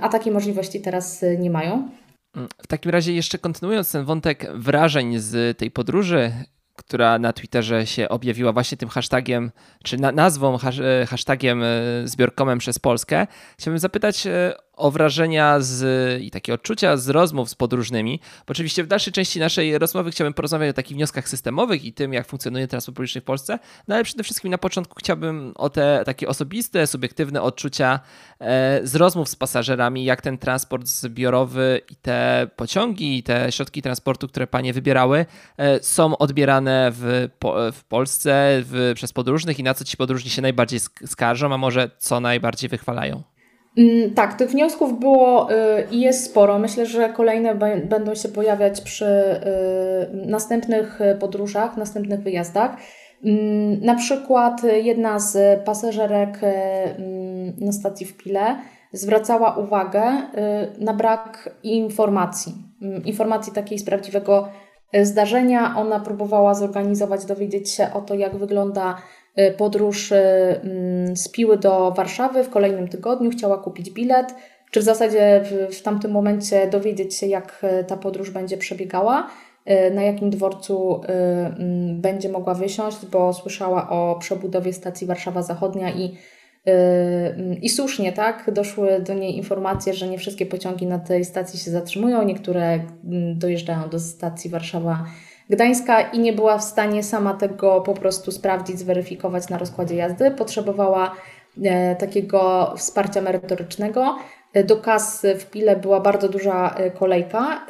a 0.02 0.10
takiej 0.10 0.34
możliwości 0.34 0.82
teraz 0.82 1.26
nie 1.40 1.50
mają. 1.50 1.90
W 2.64 2.68
takim 2.68 2.92
razie, 2.92 3.14
jeszcze 3.14 3.38
kontynuując 3.38 3.92
ten 3.92 4.06
wątek 4.06 4.48
wrażeń 4.54 5.20
z 5.20 5.58
tej 5.58 5.72
podróży, 5.72 6.32
która 6.76 7.20
na 7.20 7.34
Twitterze 7.34 7.88
się 7.88 8.10
objawiła 8.10 8.54
właśnie 8.54 8.78
tym 8.78 8.90
hashtagiem, 8.90 9.52
czy 9.84 9.98
na, 9.98 10.12
nazwą 10.12 10.58
hashtagiem 11.08 11.64
zbiorkomem 12.04 12.60
przez 12.60 12.80
Polskę, 12.80 13.28
chciałbym 13.58 13.80
zapytać 13.80 14.28
o 14.78 14.92
wrażenia 14.92 15.60
z, 15.60 16.22
i 16.22 16.32
takie 16.32 16.54
odczucia 16.54 16.98
z 16.98 17.10
rozmów 17.10 17.50
z 17.50 17.56
podróżnymi. 17.56 18.20
Bo 18.48 18.52
oczywiście 18.52 18.84
w 18.84 18.88
dalszej 18.88 19.14
części 19.14 19.40
naszej 19.40 19.78
rozmowy 19.78 20.12
chciałbym 20.12 20.34
porozmawiać 20.34 20.70
o 20.70 20.74
takich 20.74 20.98
wnioskach 20.98 21.30
systemowych 21.30 21.86
i 21.86 21.94
tym, 21.94 22.14
jak 22.14 22.28
funkcjonuje 22.28 22.68
transport 22.68 22.96
publiczny 22.96 23.22
w 23.22 23.24
Polsce, 23.24 23.60
no 23.88 23.96
ale 23.96 24.04
przede 24.04 24.24
wszystkim 24.24 24.52
na 24.52 24.58
początku 24.58 24.96
chciałbym 25.00 25.54
o 25.56 25.70
te 25.70 26.02
takie 26.06 26.28
osobiste, 26.28 26.88
subiektywne 26.88 27.42
odczucia 27.42 28.00
e, 28.40 28.80
z 28.84 28.96
rozmów 28.96 29.30
z 29.30 29.36
pasażerami, 29.36 30.06
jak 30.06 30.22
ten 30.22 30.38
transport 30.38 30.88
zbiorowy 30.88 31.82
i 31.90 31.96
te 31.96 32.50
pociągi, 32.56 33.18
i 33.18 33.24
te 33.24 33.52
środki 33.52 33.82
transportu, 33.82 34.28
które 34.28 34.48
panie 34.48 34.74
wybierały, 34.74 35.26
e, 35.58 35.84
są 35.84 36.18
odbierane 36.18 36.92
w, 36.92 37.30
w 37.74 37.84
Polsce 37.84 38.62
w, 38.62 38.92
przez 38.96 39.14
podróżnych 39.14 39.60
i 39.60 39.64
na 39.64 39.74
co 39.74 39.86
ci 39.86 39.98
podróżni 39.98 40.30
się 40.30 40.42
najbardziej 40.42 40.80
skarżą, 41.06 41.54
a 41.54 41.58
może 41.58 41.92
co 41.98 42.20
najbardziej 42.20 42.70
wychwalają. 42.70 43.37
Mm, 43.78 44.14
tak, 44.14 44.34
tych 44.34 44.50
wniosków 44.50 45.00
było 45.00 45.52
y, 45.52 45.56
i 45.92 46.02
jest 46.02 46.26
sporo. 46.26 46.60
Myślę, 46.60 46.86
że 46.86 47.10
kolejne 47.10 47.56
będą 47.86 48.16
się 48.16 48.30
pojawiać 48.30 48.82
przy 48.82 49.06
y, 49.06 50.28
następnych 50.28 51.00
podróżach, 51.20 51.78
następnych 51.78 52.20
wyjazdach. 52.20 52.78
Mm, 53.26 53.80
na 53.82 53.96
przykład 53.96 54.62
jedna 54.84 55.20
z 55.20 55.64
pasażerek 55.64 56.44
y, 56.44 56.48
mm, 56.48 57.54
na 57.60 57.72
stacji 57.72 58.06
w 58.06 58.18
Pile 58.18 58.56
zwracała 58.94 59.56
uwagę 59.56 60.04
na 60.80 60.94
brak 60.94 61.50
informacji. 61.64 62.54
Informacji 63.06 63.54
takiej 63.54 63.80
z 63.80 63.86
prawdziwego 63.86 64.50
zdarzenia. 65.04 65.74
Ona 65.78 66.00
próbowała 66.00 66.54
zorganizować, 66.54 67.26
dowiedzieć 67.26 67.70
się 67.72 67.94
o 67.94 68.02
to, 68.02 68.16
jak 68.16 68.38
wygląda 68.38 68.98
Y, 69.40 69.52
podróż 69.52 70.12
y, 70.12 70.16
mm, 70.16 71.18
z 71.18 71.30
Piły 71.30 71.58
do 71.58 71.92
Warszawy 71.92 72.44
w 72.44 72.50
kolejnym 72.50 72.88
tygodniu, 72.88 73.30
chciała 73.30 73.58
kupić 73.58 73.90
bilet, 73.92 74.36
czy 74.72 74.80
w 74.80 74.84
zasadzie 74.84 75.42
w, 75.44 75.76
w 75.76 75.82
tamtym 75.82 76.12
momencie 76.12 76.68
dowiedzieć 76.70 77.16
się, 77.16 77.28
jak 77.28 77.66
ta 77.88 77.98
podróż 77.98 78.32
będzie 78.32 78.58
przebiegała, 78.58 79.28
na 79.94 80.04
jakim 80.04 80.30
dworcu 80.30 81.02
mm, 81.08 82.02
będzie 82.02 82.30
mogła 82.30 82.54
wysiąść, 82.54 83.06
bo 83.06 83.34
słyszała 83.34 83.90
o 83.90 84.16
przebudowie 84.20 84.74
stacji 84.74 85.08
Warszawa 85.08 85.42
Zachodnia 85.42 85.90
i, 85.92 86.18
i 87.62 87.70
słusznie, 87.70 88.14
tak, 88.14 88.52
doszły 88.54 89.00
do 89.00 89.14
niej 89.14 89.38
informacje, 89.38 89.94
że 89.94 90.08
nie 90.08 90.18
wszystkie 90.18 90.46
pociągi 90.46 90.88
na 90.88 91.00
tej 91.00 91.26
stacji 91.26 91.60
się 91.60 91.72
zatrzymują, 91.72 92.24
niektóre 92.24 92.80
dojeżdżają 93.34 93.90
do 93.90 94.00
stacji 94.00 94.50
Warszawa 94.50 95.04
Gdańska 95.50 96.02
i 96.02 96.20
nie 96.20 96.34
była 96.34 96.58
w 96.58 96.64
stanie 96.64 97.04
sama 97.04 97.34
tego 97.34 97.82
po 97.82 97.94
prostu 97.94 98.32
sprawdzić, 98.32 98.80
zweryfikować 98.80 99.50
na 99.50 99.58
rozkładzie 99.58 99.96
jazdy. 99.96 100.32
Potrzebowała 100.32 101.16
e, 101.64 101.96
takiego 101.96 102.74
wsparcia 102.78 103.22
merytorycznego. 103.22 104.18
E, 104.54 104.64
do 104.64 104.78
kas 104.78 105.26
w 105.40 105.46
Pile 105.46 105.76
była 105.76 106.00
bardzo 106.00 106.30
duża 106.30 106.76
e, 106.76 106.92
kolejka 106.92 107.66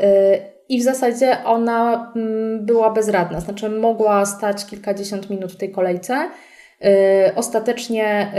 i 0.70 0.80
w 0.80 0.84
zasadzie 0.84 1.38
ona 1.46 2.12
mm, 2.16 2.66
była 2.66 2.89
bezradna, 2.89 3.39
znaczy 3.39 3.70
mogła 3.70 4.25
stać 4.25 4.66
kilkadziesiąt 4.66 5.30
minut 5.30 5.51
w 5.51 5.58
tej 5.58 5.72
kolejce. 5.72 6.30
Ostatecznie 7.36 8.32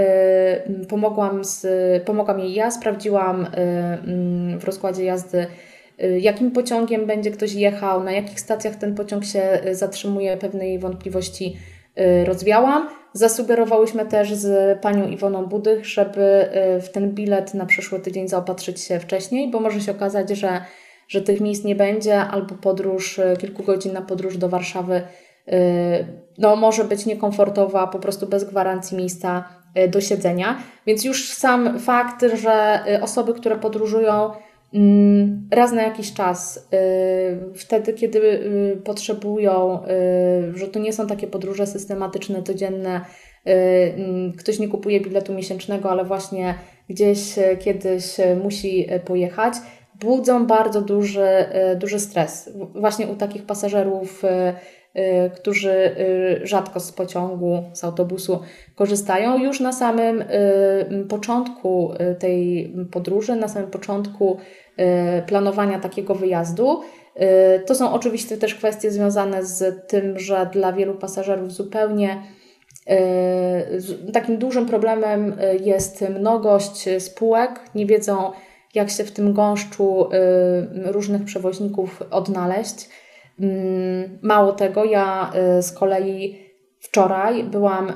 pomogłam, 0.89 1.45
z, 1.45 1.67
pomogłam 2.03 2.41
jej 2.41 2.55
ja, 2.55 2.71
sprawdziłam 2.71 3.47
mm, 3.55 4.59
w 4.59 4.65
rozkładzie 4.65 5.05
jazdy 5.05 5.47
Y, 6.05 6.21
jakim 6.21 6.51
pociągiem 6.51 7.07
będzie 7.07 7.31
ktoś 7.31 7.53
jechał, 7.53 8.05
na 8.05 8.13
jakich 8.13 8.41
stacjach 8.41 8.77
ten 8.77 8.95
pociąg 8.95 9.25
się 9.25 9.61
y, 9.67 9.75
zatrzymuje, 9.75 10.37
pewne 10.37 10.69
jej 10.69 10.79
wątpliwości 10.79 11.57
y, 11.99 12.25
rozwiałam. 12.25 12.89
Zasugerowałyśmy 13.13 14.07
też 14.07 14.35
z 14.35 14.79
panią 14.81 15.09
Iwoną 15.09 15.47
Budych, 15.47 15.87
żeby 15.87 16.49
w 16.83 16.89
ten 16.89 17.15
bilet 17.15 17.55
na 17.55 17.67
przyszły 17.67 18.01
tydzień 18.01 18.29
zaopatrzyć 18.29 18.81
się 18.81 19.01
wcześniej, 19.01 19.51
bo 19.51 19.61
może 19.61 19.81
się 19.81 19.93
okazać, 19.93 20.31
że, 20.31 20.65
że 21.09 21.23
tych 21.23 21.41
miejsc 21.41 21.65
nie 21.65 21.75
będzie, 21.75 22.21
albo 22.21 22.55
podróż, 22.55 23.21
kilkugodzinna 23.39 24.03
podróż 24.03 24.37
do 24.37 24.49
Warszawy 24.49 25.03
no, 26.39 26.57
może 26.57 26.85
być 26.85 27.07
niekomfortowa, 27.07 27.87
po 27.87 27.99
prostu 27.99 28.27
bez 28.27 28.45
gwarancji 28.45 28.97
miejsca 28.97 29.45
do 29.89 30.01
siedzenia. 30.01 30.59
Więc 30.87 31.05
już 31.05 31.33
sam 31.33 31.79
fakt, 31.79 32.25
że 32.35 32.85
osoby, 33.03 33.35
które 33.35 33.57
podróżują, 33.57 34.31
Mm, 34.75 35.49
raz 35.51 35.73
na 35.73 35.83
jakiś 35.83 36.13
czas, 36.13 36.69
y, 36.75 37.55
wtedy, 37.55 37.93
kiedy 37.93 38.19
y, 38.21 38.81
potrzebują, 38.85 39.81
y, 40.55 40.59
że 40.59 40.69
to 40.69 40.79
nie 40.79 40.93
są 40.93 41.07
takie 41.07 41.27
podróże 41.27 41.67
systematyczne, 41.67 42.43
codzienne, 42.43 43.01
mm, 43.45 44.33
ktoś 44.33 44.59
nie 44.59 44.69
kupuje 44.69 45.01
biletu 45.01 45.35
miesięcznego, 45.35 45.91
ale 45.91 46.05
właśnie 46.05 46.55
gdzieś 46.89 47.35
kiedyś 47.61 48.17
musi 48.43 48.89
pojechać, 49.05 49.55
budzą 50.01 50.47
bardzo 50.47 50.83
duży, 50.83 51.29
duży 51.77 52.01
stres. 52.01 52.51
Właśnie 52.75 53.07
u 53.07 53.17
takich 53.17 53.47
pasażerów, 53.47 54.23
którzy 55.35 55.97
rzadko 56.43 56.81
z 56.81 56.93
pociągu, 56.93 57.63
z 57.73 57.85
autobusu 57.85 58.41
korzystają, 58.75 59.39
już 59.39 59.61
na 59.61 59.73
samym 59.73 60.25
początku 61.09 61.93
tej 62.19 62.73
podróży, 62.91 63.37
na 63.37 63.49
samym 63.49 63.71
początku 63.71 64.39
Y, 64.81 65.23
planowania 65.27 65.81
takiego 65.81 66.15
wyjazdu. 66.15 66.81
Y, 67.17 67.61
to 67.67 67.75
są 67.75 67.93
oczywiście 67.93 68.37
też 68.37 68.55
kwestie 68.55 68.91
związane 68.91 69.45
z 69.45 69.87
tym, 69.87 70.19
że 70.19 70.49
dla 70.53 70.73
wielu 70.73 70.95
pasażerów 70.95 71.53
zupełnie 71.53 72.23
y, 72.91 74.13
takim 74.13 74.39
dużym 74.39 74.67
problemem 74.67 75.37
jest 75.61 76.05
mnogość 76.09 76.89
spółek. 76.99 77.61
Nie 77.75 77.87
wiedzą, 77.87 78.33
jak 78.75 78.91
się 78.91 79.05
w 79.05 79.11
tym 79.11 79.33
gąszczu 79.33 80.09
różnych 80.85 81.25
przewoźników 81.25 82.03
odnaleźć. 82.11 82.89
Mm, 83.41 84.19
mało 84.23 84.53
tego, 84.53 84.85
ja 84.85 85.33
z 85.61 85.73
kolei 85.73 86.39
wczoraj 86.81 87.45
byłam 87.45 87.93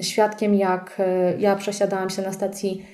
świadkiem, 0.00 0.54
jak 0.54 1.02
ja 1.38 1.56
przesiadałam 1.56 2.10
się 2.10 2.22
na 2.22 2.32
stacji 2.32 2.86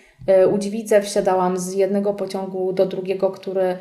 Udźwidze 0.53 1.03
wsiadałam 1.03 1.59
z 1.59 1.75
jednego 1.75 2.15
pociągu 2.15 2.73
do 2.73 2.87
drugiego, 2.87 3.31
który, 3.31 3.77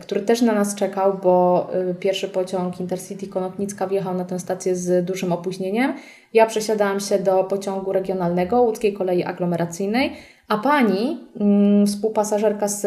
który 0.00 0.20
też 0.20 0.42
na 0.42 0.52
nas 0.52 0.74
czekał, 0.74 1.18
bo 1.22 1.66
pierwszy 2.00 2.28
pociąg 2.28 2.80
Intercity 2.80 3.26
Konopnicka 3.26 3.86
wjechał 3.86 4.14
na 4.14 4.24
tę 4.24 4.38
stację 4.38 4.76
z 4.76 5.04
dużym 5.04 5.32
opóźnieniem. 5.32 5.94
Ja 6.34 6.46
przesiadałam 6.46 7.00
się 7.00 7.18
do 7.18 7.44
pociągu 7.44 7.92
regionalnego 7.92 8.62
łódzkiej 8.62 8.92
kolei 8.92 9.24
aglomeracyjnej, 9.24 10.12
a 10.48 10.58
pani, 10.58 11.18
mm, 11.40 11.86
współpasażerka 11.86 12.68
z, 12.68 12.80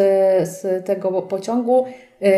z 0.50 0.86
tego 0.86 1.22
pociągu, 1.22 1.86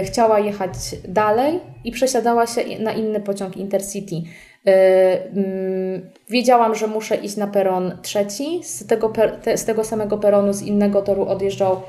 chciała 0.06 0.40
jechać 0.40 0.72
dalej 1.08 1.60
i 1.84 1.92
przesiadała 1.92 2.48
się 2.48 2.62
na 2.80 2.94
inny 2.94 3.20
pociąg 3.20 3.58
Intercity. 3.58 4.16
Y, 4.16 4.72
mm, 4.72 6.10
wiedziałam, 6.30 6.76
że 6.76 6.88
muszę 6.88 7.16
iść 7.16 7.38
na 7.38 7.48
peron 7.48 7.98
trzeci. 8.02 8.64
Z 8.64 8.88
tego, 8.88 9.14
z 9.56 9.66
tego 9.66 9.84
samego 9.84 10.18
peronu, 10.18 10.54
z 10.54 10.62
innego 10.62 11.02
toru 11.02 11.26
odjeżdżał, 11.26 11.82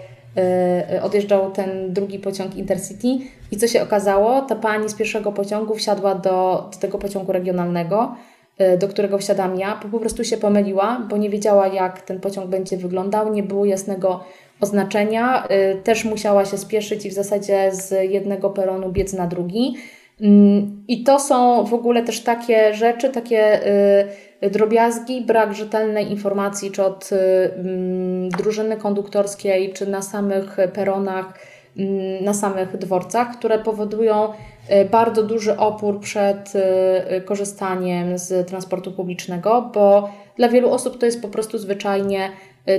y, 0.94 1.02
odjeżdżał 1.02 1.50
ten 1.50 1.92
drugi 1.92 2.18
pociąg 2.18 2.56
Intercity. 2.56 3.08
I 3.52 3.56
co 3.56 3.66
się 3.66 3.82
okazało? 3.82 4.42
Ta 4.42 4.56
pani 4.56 4.88
z 4.88 4.94
pierwszego 4.94 5.32
pociągu 5.32 5.74
wsiadła 5.74 6.14
do, 6.14 6.68
do 6.72 6.78
tego 6.80 6.98
pociągu 6.98 7.32
regionalnego, 7.32 8.14
y, 8.14 8.33
do 8.78 8.88
którego 8.88 9.18
wsiadam 9.18 9.58
ja. 9.58 9.80
Po 9.92 9.98
prostu 9.98 10.24
się 10.24 10.36
pomyliła, 10.36 11.06
bo 11.10 11.16
nie 11.16 11.30
wiedziała, 11.30 11.66
jak 11.66 12.02
ten 12.02 12.20
pociąg 12.20 12.46
będzie 12.50 12.76
wyglądał. 12.76 13.32
Nie 13.32 13.42
było 13.42 13.64
jasnego 13.64 14.24
oznaczenia. 14.60 15.48
Też 15.84 16.04
musiała 16.04 16.44
się 16.44 16.58
spieszyć 16.58 17.06
i 17.06 17.10
w 17.10 17.12
zasadzie 17.12 17.70
z 17.72 18.12
jednego 18.12 18.50
peronu 18.50 18.92
biec 18.92 19.12
na 19.12 19.26
drugi. 19.26 19.74
Mm, 20.20 20.84
I 20.88 21.04
to 21.04 21.20
są 21.20 21.64
w 21.64 21.74
ogóle 21.74 22.02
też 22.02 22.20
takie 22.20 22.74
rzeczy, 22.74 23.08
takie 23.08 23.60
y, 24.42 24.50
drobiazgi, 24.50 25.22
brak 25.22 25.54
rzetelnej 25.54 26.10
informacji, 26.10 26.70
czy 26.70 26.84
od 26.84 27.10
mm, 27.12 28.28
drużyny 28.28 28.76
konduktorskiej, 28.76 29.72
czy 29.72 29.86
na 29.86 30.02
samych 30.02 30.56
peronach, 30.74 31.38
mm, 31.76 32.24
na 32.24 32.34
samych 32.34 32.76
dworcach, 32.76 33.38
które 33.38 33.58
powodują 33.58 34.28
bardzo 34.90 35.22
duży 35.22 35.56
opór 35.56 36.00
przed 36.00 36.52
korzystaniem 37.24 38.18
z 38.18 38.48
transportu 38.48 38.92
publicznego, 38.92 39.70
bo 39.74 40.10
dla 40.36 40.48
wielu 40.48 40.70
osób 40.70 40.98
to 40.98 41.06
jest 41.06 41.22
po 41.22 41.28
prostu 41.28 41.58
zwyczajnie 41.58 42.30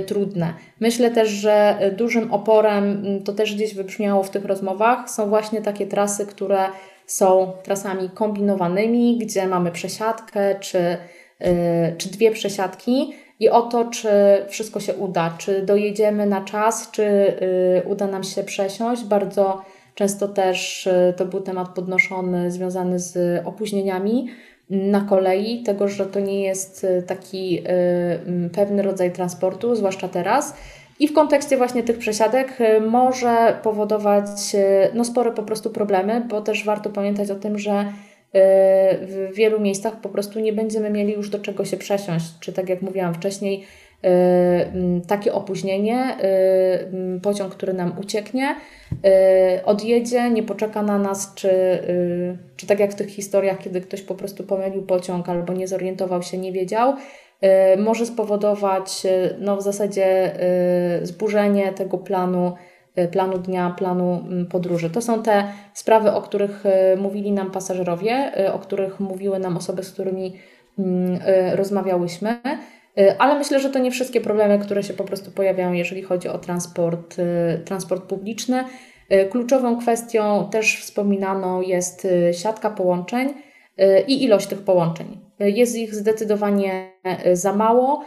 trudne. 0.06 0.54
Myślę 0.80 1.10
też, 1.10 1.28
że 1.28 1.78
dużym 1.96 2.32
oporem, 2.32 3.04
to 3.24 3.32
też 3.32 3.54
gdzieś 3.54 3.74
wybrzmiało 3.74 4.22
w 4.22 4.30
tych 4.30 4.44
rozmowach, 4.44 5.10
są 5.10 5.28
właśnie 5.28 5.62
takie 5.62 5.86
trasy, 5.86 6.26
które 6.26 6.58
są 7.06 7.52
trasami 7.62 8.10
kombinowanymi, 8.10 9.18
gdzie 9.18 9.46
mamy 9.46 9.70
przesiadkę 9.70 10.54
czy, 10.60 10.96
czy 11.98 12.10
dwie 12.10 12.30
przesiadki 12.30 13.12
i 13.40 13.48
o 13.48 13.62
to, 13.62 13.84
czy 13.84 14.08
wszystko 14.48 14.80
się 14.80 14.94
uda, 14.94 15.34
czy 15.38 15.62
dojedziemy 15.62 16.26
na 16.26 16.40
czas, 16.40 16.90
czy 16.90 17.32
uda 17.84 18.06
nam 18.06 18.24
się 18.24 18.44
przesiąść. 18.44 19.04
Bardzo 19.04 19.62
często 19.96 20.28
też 20.28 20.88
yy, 21.06 21.12
to 21.12 21.26
był 21.26 21.40
temat 21.40 21.68
podnoszony 21.68 22.50
związany 22.50 22.98
z 22.98 23.42
opóźnieniami 23.46 24.26
na 24.70 25.00
kolei, 25.00 25.62
tego, 25.62 25.88
że 25.88 26.06
to 26.06 26.20
nie 26.20 26.42
jest 26.42 26.84
y, 26.84 27.02
taki 27.06 27.58
y, 27.58 28.50
pewny 28.50 28.82
rodzaj 28.82 29.12
transportu, 29.12 29.76
zwłaszcza 29.76 30.08
teraz. 30.08 30.54
I 30.98 31.08
w 31.08 31.12
kontekście 31.12 31.56
właśnie 31.56 31.82
tych 31.82 31.98
przesiadek 31.98 32.60
y, 32.60 32.80
może 32.80 33.58
powodować 33.62 34.54
y, 34.54 34.90
no, 34.94 35.04
spore 35.04 35.32
po 35.32 35.42
prostu 35.42 35.70
problemy, 35.70 36.22
bo 36.28 36.40
też 36.40 36.64
warto 36.64 36.90
pamiętać 36.90 37.30
o 37.30 37.34
tym, 37.34 37.58
że 37.58 37.80
y, 37.80 37.86
w 39.06 39.30
wielu 39.34 39.60
miejscach 39.60 40.00
po 40.00 40.08
prostu 40.08 40.40
nie 40.40 40.52
będziemy 40.52 40.90
mieli 40.90 41.12
już 41.12 41.30
do 41.30 41.38
czego 41.38 41.64
się 41.64 41.76
przesiąść, 41.76 42.26
czy 42.40 42.52
tak 42.52 42.68
jak 42.68 42.82
mówiłam 42.82 43.14
wcześniej, 43.14 43.64
takie 45.08 45.32
opóźnienie, 45.32 46.16
pociąg, 47.22 47.54
który 47.54 47.72
nam 47.72 47.92
ucieknie, 48.00 48.56
odjedzie, 49.64 50.30
nie 50.30 50.42
poczeka 50.42 50.82
na 50.82 50.98
nas, 50.98 51.32
czy, 51.34 51.50
czy 52.56 52.66
tak 52.66 52.80
jak 52.80 52.92
w 52.92 52.94
tych 52.94 53.08
historiach, 53.08 53.58
kiedy 53.58 53.80
ktoś 53.80 54.02
po 54.02 54.14
prostu 54.14 54.44
pomylił 54.44 54.82
pociąg 54.82 55.28
albo 55.28 55.52
nie 55.52 55.68
zorientował 55.68 56.22
się, 56.22 56.38
nie 56.38 56.52
wiedział, 56.52 56.94
Y, 57.44 57.76
może 57.76 58.06
spowodować 58.06 59.06
y, 59.06 59.36
no, 59.38 59.56
w 59.56 59.62
zasadzie 59.62 60.32
y, 61.02 61.06
zburzenie 61.06 61.72
tego 61.72 61.98
planu, 61.98 62.54
planu 63.12 63.38
dnia, 63.38 63.74
planu 63.78 64.24
podróży. 64.50 64.90
To 64.90 65.00
są 65.02 65.22
te 65.22 65.44
sprawy, 65.74 66.12
o 66.12 66.22
których 66.22 66.64
mówili 66.96 67.32
nam 67.32 67.50
pasażerowie, 67.50 68.32
o 68.52 68.58
których 68.58 69.00
mówiły 69.00 69.38
nam 69.38 69.56
osoby, 69.56 69.82
z 69.82 69.92
którymi 69.92 70.36
rozmawiałyśmy. 71.52 72.40
Ale 73.18 73.38
myślę, 73.38 73.60
że 73.60 73.70
to 73.70 73.78
nie 73.78 73.90
wszystkie 73.90 74.20
problemy, 74.20 74.58
które 74.58 74.82
się 74.82 74.94
po 74.94 75.04
prostu 75.04 75.30
pojawiają, 75.30 75.72
jeżeli 75.72 76.02
chodzi 76.02 76.28
o 76.28 76.38
transport, 76.38 77.16
transport 77.64 78.04
publiczny. 78.04 78.64
Kluczową 79.30 79.78
kwestią 79.78 80.48
też 80.50 80.80
wspominaną 80.80 81.60
jest 81.60 82.06
siatka 82.32 82.70
połączeń 82.70 83.34
i 84.06 84.24
ilość 84.24 84.46
tych 84.46 84.62
połączeń. 84.62 85.20
Jest 85.40 85.76
ich 85.76 85.94
zdecydowanie 85.94 86.90
za 87.32 87.52
mało. 87.52 88.04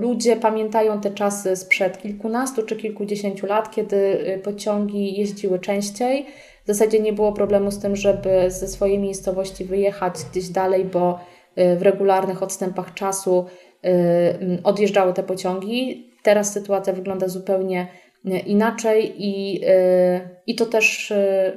Ludzie 0.00 0.36
pamiętają 0.36 1.00
te 1.00 1.10
czasy 1.10 1.56
sprzed 1.56 1.98
kilkunastu 1.98 2.62
czy 2.62 2.76
kilkudziesięciu 2.76 3.46
lat, 3.46 3.70
kiedy 3.70 4.18
pociągi 4.44 5.18
jeździły 5.18 5.58
częściej. 5.58 6.26
W 6.64 6.66
zasadzie 6.66 7.00
nie 7.00 7.12
było 7.12 7.32
problemu 7.32 7.70
z 7.70 7.78
tym, 7.78 7.96
żeby 7.96 8.50
ze 8.50 8.68
swojej 8.68 8.98
miejscowości 8.98 9.64
wyjechać 9.64 10.14
gdzieś 10.30 10.48
dalej, 10.48 10.84
bo 10.84 11.20
w 11.56 11.82
regularnych 11.82 12.42
odstępach 12.42 12.94
czasu 12.94 13.46
odjeżdżały 14.64 15.12
te 15.12 15.22
pociągi. 15.22 16.06
Teraz 16.22 16.52
sytuacja 16.52 16.92
wygląda 16.92 17.28
zupełnie 17.28 17.86
inaczej 18.46 19.14
i, 19.18 19.60
i, 20.46 20.54
to, 20.54 20.66
też, 20.66 21.12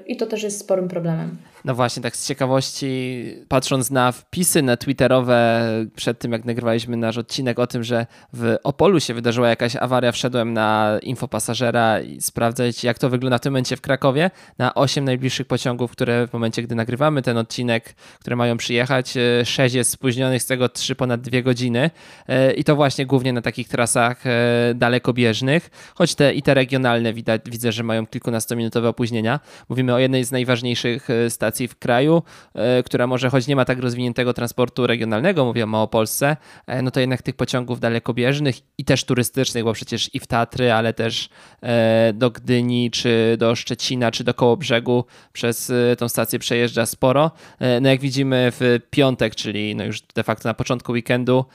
i 0.08 0.18
to 0.18 0.26
też 0.26 0.44
jest 0.44 0.60
sporym 0.60 0.88
problemem. 0.88 1.38
No 1.66 1.76
właśnie, 1.76 2.04
tak 2.04 2.16
z 2.16 2.28
ciekawości, 2.28 3.24
patrząc 3.48 3.92
na 3.92 4.12
wpisy 4.12 4.62
na 4.62 4.78
Twitterowe 4.78 5.62
przed 5.96 6.20
tym, 6.20 6.32
jak 6.32 6.46
nagrywaliśmy 6.46 6.98
nasz 6.98 7.18
odcinek 7.18 7.60
o 7.60 7.68
tym, 7.68 7.84
że 7.84 8.06
w 8.34 8.56
Opolu 8.64 9.00
się 9.00 9.14
wydarzyła 9.14 9.50
jakaś 9.50 9.76
awaria, 9.76 10.12
wszedłem 10.12 10.54
na 10.54 11.00
info 11.02 11.28
pasażera 11.28 12.00
i 12.00 12.22
sprawdzać, 12.22 12.84
jak 12.84 13.00
to 13.00 13.10
wygląda 13.10 13.38
w 13.38 13.42
tym 13.42 13.54
momencie 13.54 13.78
w 13.78 13.82
Krakowie. 13.82 14.32
Na 14.58 14.76
8 14.76 15.06
najbliższych 15.06 15.48
pociągów, 15.48 15.92
które 15.92 16.28
w 16.28 16.34
momencie, 16.34 16.64
gdy 16.64 16.76
nagrywamy 16.76 17.22
ten 17.22 17.38
odcinek, 17.38 17.96
które 18.20 18.36
mają 18.36 18.58
przyjechać, 18.58 19.14
6 19.44 19.76
jest 19.76 19.92
spóźnionych, 19.92 20.44
z 20.44 20.46
tego 20.46 20.70
3 20.70 20.96
ponad 20.96 21.22
2 21.22 21.42
godziny. 21.42 21.92
E, 22.28 22.54
I 22.54 22.64
to 22.64 22.76
właśnie 22.76 23.06
głównie 23.06 23.34
na 23.34 23.42
takich 23.42 23.68
trasach 23.68 24.28
e, 24.28 24.74
dalekobieżnych, 24.76 25.70
choć 25.96 26.16
te 26.16 26.34
i 26.34 26.42
te 26.42 26.54
regionalne 26.54 27.14
widać, 27.14 27.42
widzę, 27.46 27.72
że 27.72 27.84
mają 27.84 28.08
kilkunastominutowe 28.08 28.90
opóźnienia. 28.90 29.40
Mówimy 29.70 29.94
o 29.94 30.00
jednej 30.00 30.24
z 30.24 30.32
najważniejszych 30.32 31.10
e, 31.10 31.30
stacji 31.30 31.49
stacji 31.50 31.68
w 31.68 31.80
kraju, 31.80 32.24
e, 32.54 32.84
która 32.84 33.08
może 33.08 33.30
choć 33.30 33.48
nie 33.48 33.56
ma 33.56 33.66
tak 33.66 33.80
rozwiniętego 33.80 34.34
transportu 34.34 34.88
regionalnego, 34.88 35.46
mówię 35.46 35.64
o 35.64 35.68
Małopolsce, 35.68 36.38
e, 36.68 36.82
no 36.82 36.92
to 36.92 37.00
jednak 37.00 37.22
tych 37.22 37.36
pociągów 37.36 37.80
dalekobieżnych 37.80 38.56
i 38.78 38.86
też 38.86 39.04
turystycznych, 39.04 39.64
bo 39.64 39.74
przecież 39.74 40.16
i 40.16 40.20
w 40.20 40.28
Tatry, 40.28 40.72
ale 40.74 40.94
też 40.94 41.30
e, 41.64 42.14
do 42.14 42.32
Gdyni, 42.32 42.92
czy 42.92 43.36
do 43.40 43.56
Szczecina, 43.56 44.12
czy 44.12 44.24
do 44.24 44.34
Kołobrzegu 44.34 45.06
przez 45.34 45.72
tą 45.98 46.10
stację 46.10 46.40
przejeżdża 46.40 46.86
sporo. 46.86 47.32
No 47.82 47.90
jak 47.90 48.00
widzimy 48.00 48.52
w 48.52 48.80
piątek, 48.90 49.36
czyli 49.36 49.76
no 49.76 49.84
już 49.84 50.02
de 50.02 50.24
facto 50.24 50.50
na 50.50 50.54
początku 50.54 50.92
weekendu, 50.92 51.46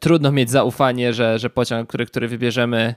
trudno 0.00 0.32
mieć 0.32 0.50
zaufanie, 0.50 1.12
że, 1.12 1.38
że 1.38 1.50
pociąg, 1.50 1.88
który, 1.88 2.06
który 2.06 2.28
wybierzemy, 2.28 2.94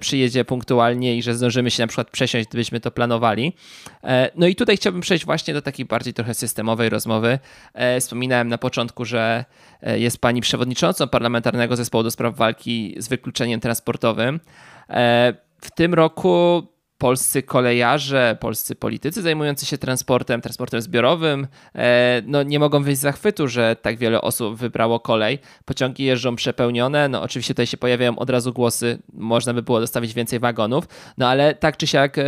przyjedzie 0.00 0.44
punktualnie 0.44 1.16
i 1.16 1.22
że 1.22 1.34
zdążymy 1.34 1.70
się 1.70 1.82
na 1.82 1.86
przykład 1.86 2.10
przesiąść, 2.10 2.48
gdybyśmy 2.48 2.80
to 2.80 2.90
planowali. 2.90 3.52
No 4.36 4.46
i 4.46 4.54
tutaj 4.54 4.76
chciałbym 4.76 5.02
przejść 5.02 5.24
właśnie 5.24 5.51
do 5.54 5.62
takiej 5.62 5.86
bardziej 5.86 6.14
trochę 6.14 6.34
systemowej 6.34 6.88
rozmowy. 6.88 7.38
E, 7.74 8.00
wspominałem 8.00 8.48
na 8.48 8.58
początku, 8.58 9.04
że 9.04 9.44
e, 9.82 9.98
jest 9.98 10.18
pani 10.18 10.40
przewodniczącą 10.40 11.08
Parlamentarnego 11.08 11.76
Zespołu 11.76 12.04
do 12.04 12.10
Spraw 12.10 12.36
Walki 12.36 12.94
z 12.98 13.08
Wykluczeniem 13.08 13.60
Transportowym. 13.60 14.40
E, 14.90 15.34
w 15.60 15.70
tym 15.70 15.94
roku 15.94 16.62
polscy 17.02 17.42
kolejarze, 17.42 18.36
polscy 18.40 18.74
politycy 18.74 19.22
zajmujący 19.22 19.66
się 19.66 19.78
transportem, 19.78 20.40
transportem 20.40 20.82
zbiorowym, 20.82 21.46
e, 21.74 22.22
no 22.26 22.42
nie 22.42 22.58
mogą 22.58 22.82
wyjść 22.82 22.98
z 22.98 23.02
zachwytu, 23.02 23.48
że 23.48 23.76
tak 23.82 23.96
wiele 23.98 24.20
osób 24.20 24.56
wybrało 24.56 25.00
kolej. 25.00 25.38
Pociągi 25.64 26.04
jeżdżą 26.04 26.36
przepełnione, 26.36 27.08
no 27.08 27.22
oczywiście 27.22 27.54
tutaj 27.54 27.66
się 27.66 27.76
pojawiają 27.76 28.18
od 28.18 28.30
razu 28.30 28.52
głosy, 28.52 28.98
można 29.12 29.54
by 29.54 29.62
było 29.62 29.80
dostawić 29.80 30.14
więcej 30.14 30.38
wagonów, 30.38 30.84
no 31.18 31.28
ale 31.28 31.54
tak 31.54 31.76
czy 31.76 31.86
siak 31.86 32.18
e, 32.18 32.24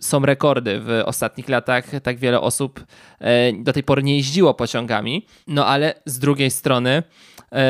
są 0.00 0.20
rekordy. 0.26 0.80
W 0.80 1.02
ostatnich 1.04 1.48
latach 1.48 1.84
tak 2.02 2.18
wiele 2.18 2.40
osób 2.40 2.84
e, 3.20 3.52
do 3.52 3.72
tej 3.72 3.82
pory 3.82 4.02
nie 4.02 4.16
jeździło 4.16 4.54
pociągami, 4.54 5.26
no 5.46 5.66
ale 5.66 5.94
z 6.06 6.18
drugiej 6.18 6.50
strony 6.50 7.02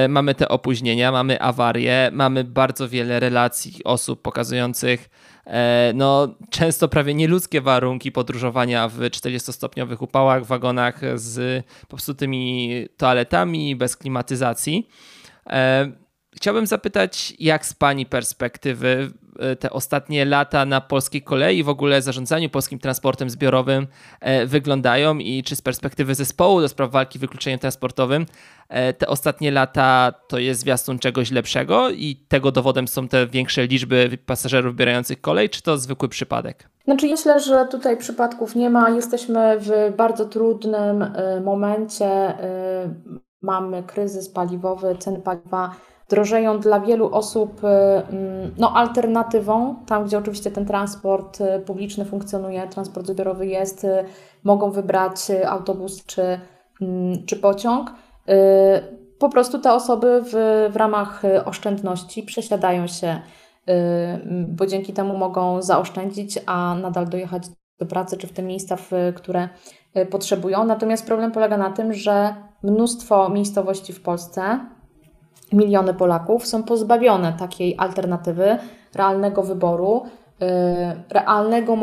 mamy 0.09 0.35
te 0.35 0.49
opóźnienia, 0.49 1.13
mamy 1.13 1.41
awarie, 1.41 2.11
mamy 2.13 2.45
bardzo 2.45 2.89
wiele 2.89 3.21
relacji 3.21 3.85
osób 3.85 4.23
pokazujących 4.23 5.09
no, 5.95 6.35
często 6.51 6.89
prawie 6.89 7.15
nieludzkie 7.15 7.61
warunki 7.61 8.13
podróżowania 8.13 8.89
w 8.89 8.99
40-stopniowych 8.99 10.03
upałach, 10.03 10.45
wagonach 10.45 11.01
z 11.15 11.65
popsutymi 11.89 12.73
toaletami, 12.97 13.77
bez 13.77 13.97
klimatyzacji. 13.97 14.89
E, 15.47 15.93
chciałbym 16.37 16.67
zapytać, 16.67 17.35
jak 17.39 17.67
z 17.67 17.75
Pani 17.75 18.07
perspektywy 18.07 19.11
E, 19.28 19.28
te 19.61 19.71
ostatnie 19.71 20.25
lata 20.25 20.65
na 20.65 20.81
polskiej 20.81 21.23
kolei, 21.23 21.63
w 21.63 21.69
ogóle 21.69 22.03
zarządzaniu 22.03 22.51
polskim 22.51 22.79
transportem 22.79 23.31
zbiorowym 23.31 23.87
e, 24.21 24.47
wyglądają 24.47 25.19
i 25.19 25.43
czy 25.43 25.57
z 25.57 25.63
perspektywy 25.63 26.15
zespołu 26.15 26.61
do 26.61 26.69
spraw 26.69 26.91
walki 26.91 27.19
wykluczeniem 27.19 27.59
transportowym 27.59 28.27
e, 28.69 28.93
te 28.93 29.07
ostatnie 29.07 29.51
lata 29.51 30.13
to 30.29 30.39
jest 30.39 30.61
zwiastun 30.61 30.99
czegoś 30.99 31.31
lepszego 31.31 31.91
i 31.91 32.17
tego 32.29 32.53
dowodem 32.53 32.89
są 32.89 33.09
te 33.09 33.27
większe 33.27 33.67
liczby 33.67 34.19
pasażerów 34.27 34.73
wybierających 34.73 35.21
kolej, 35.21 35.51
czy 35.51 35.63
to 35.63 35.79
zwykły 35.79 36.09
przypadek? 36.09 36.69
Znaczy 36.85 37.07
myślę, 37.07 37.41
że 37.41 37.67
tutaj 37.71 37.97
przypadków 37.97 38.57
nie 38.57 38.71
ma. 38.71 38.91
Jesteśmy 38.91 39.57
w 39.59 39.97
bardzo 39.97 40.25
trudnym 40.25 41.05
momencie. 41.45 42.35
Mamy 43.43 43.83
kryzys 43.83 44.29
paliwowy, 44.29 44.97
ceny 44.99 45.21
paliwa 45.21 45.75
drożeją 46.09 46.61
dla 46.61 46.81
wielu 46.81 47.15
osób 47.15 47.65
y, 47.65 47.67
mm, 47.67 48.55
no, 48.59 48.77
alternatywą, 48.77 49.77
tam 49.87 50.05
gdzie 50.05 50.19
oczywiście 50.19 50.51
ten 50.51 50.67
transport 50.67 51.41
y, 51.41 51.61
publiczny 51.67 52.05
funkcjonuje, 52.05 52.69
transport 52.69 53.07
zbiorowy 53.07 53.47
jest, 53.47 53.85
y, 53.85 54.05
mogą 54.45 54.71
wybrać 54.71 55.17
autobus 55.47 56.05
czy, 56.07 56.41
mm, 56.83 57.27
czy 57.27 57.37
pociąg. 57.37 57.93
Po 59.19 59.29
prostu 59.29 59.59
te 59.59 59.73
osoby 59.73 60.23
w, 60.25 60.33
w 60.73 60.77
ramach 60.77 61.23
oszczędności 61.45 62.23
przesiadają 62.23 62.87
się, 62.87 63.21
bo 64.49 64.67
dzięki 64.67 64.93
temu 64.93 65.17
mogą 65.17 65.63
zaoszczędzić, 65.63 66.39
a 66.47 66.75
nadal 66.75 67.09
dojechać 67.09 67.43
do 67.79 67.87
pracy 67.87 68.17
czy 68.17 68.27
w 68.27 68.33
te 68.33 68.43
miejsca, 68.43 68.77
w 68.77 68.91
które 69.15 69.49
potrzebują. 70.11 70.65
Natomiast 70.65 71.07
problem 71.07 71.33
polega 71.33 71.57
na 71.57 71.71
tym, 71.71 71.93
że 71.93 72.35
mnóstwo 72.63 73.29
miejscowości 73.29 73.93
w 73.93 74.03
Polsce 74.03 74.61
miliony 75.53 75.95
Polaków 75.95 76.47
są 76.47 76.63
pozbawione 76.63 77.33
takiej 77.33 77.75
alternatywy, 77.79 78.59
realnego 78.95 79.43
wyboru, 79.43 80.03
y, 80.43 80.47
realnego 81.11 81.77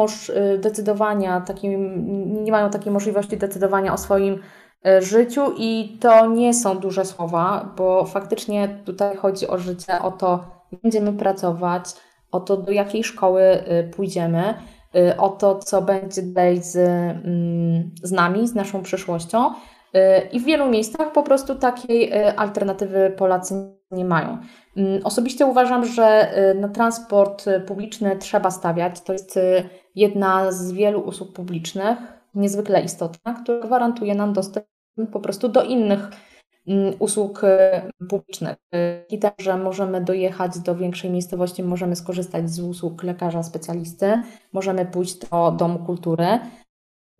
y, 0.54 0.58
decydowania, 0.58 1.42
takim, 1.42 2.44
nie 2.44 2.52
mają 2.52 2.70
takiej 2.70 2.92
możliwości 2.92 3.38
decydowania 3.38 3.94
o 3.94 3.98
swoim 3.98 4.34
y, 4.88 5.02
życiu 5.02 5.42
i 5.58 5.98
to 6.02 6.26
nie 6.26 6.54
są 6.54 6.78
duże 6.78 7.06
słowa, 7.06 7.74
bo 7.78 8.06
faktycznie 8.06 8.80
tutaj 8.86 9.18
chodzi 9.18 9.48
o 9.48 9.58
życie, 9.58 10.00
o 10.02 10.12
to, 10.12 10.44
będziemy 10.84 11.14
pracować, 11.14 11.86
o 12.32 12.40
to, 12.40 12.58
do 12.58 12.72
jakiej 12.72 13.04
szkoły 13.04 13.64
pójdziemy, 13.96 14.54
o 15.18 15.30
to, 15.30 15.60
co 15.60 15.82
będzie 15.82 16.22
dalej 16.22 16.64
z, 16.64 16.76
mm, 16.76 17.92
z 18.04 18.12
nami, 18.12 18.48
z 18.48 18.56
naszą 18.56 18.82
przyszłością. 18.82 19.54
I 20.32 20.40
w 20.40 20.46
wielu 20.46 20.70
miejscach 20.70 21.12
po 21.12 21.24
prostu 21.24 21.56
takiej 21.56 22.14
y, 22.14 22.38
alternatywy 22.38 23.14
Polacy 23.18 23.76
nie 23.92 24.06
mają. 24.06 24.38
Mm, 24.78 25.02
osobiście 25.06 25.46
uważam, 25.46 25.86
że 25.86 26.38
y, 26.52 26.56
na 26.56 26.70
transport 26.70 27.46
publiczny 27.68 28.18
trzeba 28.18 28.52
stawiać. 28.52 29.02
To 29.02 29.14
jest 29.14 29.38
y, 29.38 29.70
jedna 29.96 30.52
z 30.52 30.72
wielu 30.72 31.00
usług 31.00 31.34
publicznych, 31.34 31.98
niezwykle 32.34 32.82
istotna, 32.82 33.34
która 33.34 33.60
gwarantuje 33.60 34.16
nam 34.16 34.34
dostęp 34.34 34.66
po 35.12 35.20
prostu 35.20 35.50
do 35.50 35.64
innych 35.64 36.10
mm, 36.68 36.94
usług 37.00 37.42
publicznych. 38.10 38.56
I 39.10 39.20
też, 39.20 39.32
że 39.38 39.58
możemy 39.58 40.02
dojechać 40.02 40.60
do 40.60 40.76
większej 40.76 41.12
miejscowości, 41.12 41.64
możemy 41.64 41.96
skorzystać 41.96 42.50
z 42.50 42.60
usług 42.60 43.04
lekarza 43.04 43.44
specjalisty, 43.44 44.22
możemy 44.54 44.86
pójść 44.86 45.16
do 45.16 45.52
domu 45.52 45.80
kultury, 45.80 46.28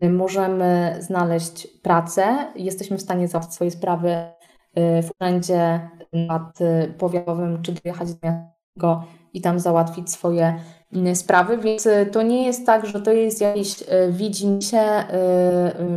możemy 0.10 0.98
znaleźć 1.00 1.68
pracę, 1.68 2.38
jesteśmy 2.56 2.98
w 2.98 3.02
stanie 3.02 3.28
załatwić 3.28 3.56
swoje 3.56 3.72
sprawy 3.72 4.10
y, 4.10 5.04
w 5.04 5.12
urzędzie 5.22 5.90
nad 6.14 6.62
y, 6.62 6.94
powiatowym, 6.98 7.62
czy 7.62 7.72
dojechać 7.72 8.14
do 8.14 8.28
niego 8.28 9.04
i 9.34 9.42
tam 9.42 9.60
załatwić 9.60 10.12
swoje 10.12 10.60
y, 10.96 11.16
sprawy, 11.16 11.58
więc 11.58 11.88
to 12.12 12.22
nie 12.22 12.46
jest 12.46 12.66
tak, 12.66 12.86
że 12.86 13.02
to 13.02 13.12
jest 13.12 13.42
jakieś 13.42 13.76
widzimisię 14.12 15.04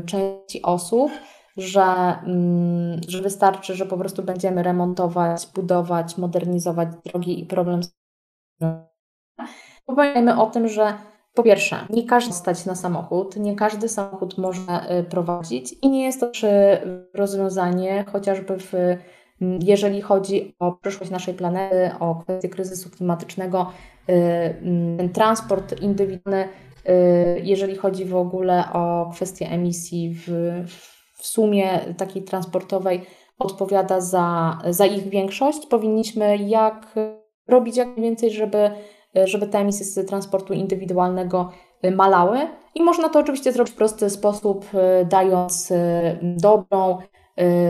części 0.06 0.62
osób, 0.62 1.12
że, 1.56 1.82
mm, 1.82 3.00
że 3.08 3.22
wystarczy, 3.22 3.74
że 3.74 3.86
po 3.86 3.98
prostu 3.98 4.22
będziemy 4.22 4.62
remontować, 4.62 5.48
budować, 5.54 6.18
modernizować 6.18 6.88
drogi 7.04 7.40
i 7.40 7.46
problem. 7.46 7.80
Pamiętajmy 9.86 10.40
o 10.40 10.46
tym, 10.46 10.68
że 10.68 10.94
pierwsze, 11.42 11.76
nie 11.90 12.02
każdy 12.02 12.32
stać 12.32 12.66
na 12.66 12.74
samochód, 12.74 13.36
nie 13.36 13.56
każdy 13.56 13.88
samochód 13.88 14.38
może 14.38 15.00
y, 15.00 15.04
prowadzić 15.04 15.74
i 15.82 15.90
nie 15.90 16.04
jest 16.04 16.20
to 16.20 16.30
rozwiązanie 17.14 18.04
chociażby 18.12 18.58
w, 18.58 18.72
jeżeli 19.60 20.00
chodzi 20.02 20.54
o 20.58 20.72
przyszłość 20.72 21.10
naszej 21.10 21.34
planety, 21.34 21.90
o 22.00 22.14
kwestię 22.14 22.48
kryzysu 22.48 22.90
klimatycznego, 22.90 23.72
y, 24.08 24.14
ten 24.98 25.08
transport 25.08 25.82
indywidualny, 25.82 26.48
y, 26.88 27.40
jeżeli 27.42 27.76
chodzi 27.76 28.04
w 28.04 28.16
ogóle 28.16 28.64
o 28.72 29.10
kwestię 29.14 29.50
emisji 29.50 30.14
w, 30.14 30.26
w 31.18 31.26
sumie 31.26 31.80
takiej 31.96 32.22
transportowej, 32.22 33.06
odpowiada 33.38 34.00
za, 34.00 34.58
za 34.70 34.86
ich 34.86 35.08
większość. 35.08 35.66
Powinniśmy 35.66 36.36
jak 36.36 36.94
robić 37.48 37.76
jak 37.76 37.88
najwięcej, 37.88 38.30
żeby 38.30 38.70
żeby 39.26 39.46
te 39.46 39.58
emisje 39.58 39.86
z 39.86 40.08
transportu 40.08 40.52
indywidualnego 40.52 41.50
e, 41.82 41.90
malały. 41.90 42.38
I 42.74 42.82
można 42.82 43.08
to 43.08 43.18
oczywiście 43.18 43.52
zrobić 43.52 43.74
w 43.74 43.76
prosty 43.76 44.10
sposób, 44.10 44.64
e, 44.74 45.04
dając 45.04 45.72
dobrą, 46.22 46.98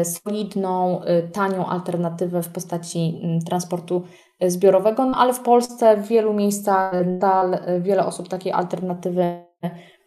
solidną, 0.05 1.01
tanią 1.33 1.67
alternatywę 1.67 2.43
w 2.43 2.49
postaci 2.49 3.21
transportu 3.47 4.03
zbiorowego, 4.47 5.05
no 5.05 5.19
ale 5.19 5.35
w 5.35 5.41
Polsce 5.41 5.97
w 5.97 6.09
wielu 6.09 6.35
miejscach 6.35 6.93
nadal 7.07 7.59
wiele 7.81 8.07
osób 8.07 8.29
takiej 8.29 8.53
alternatywy 8.53 9.45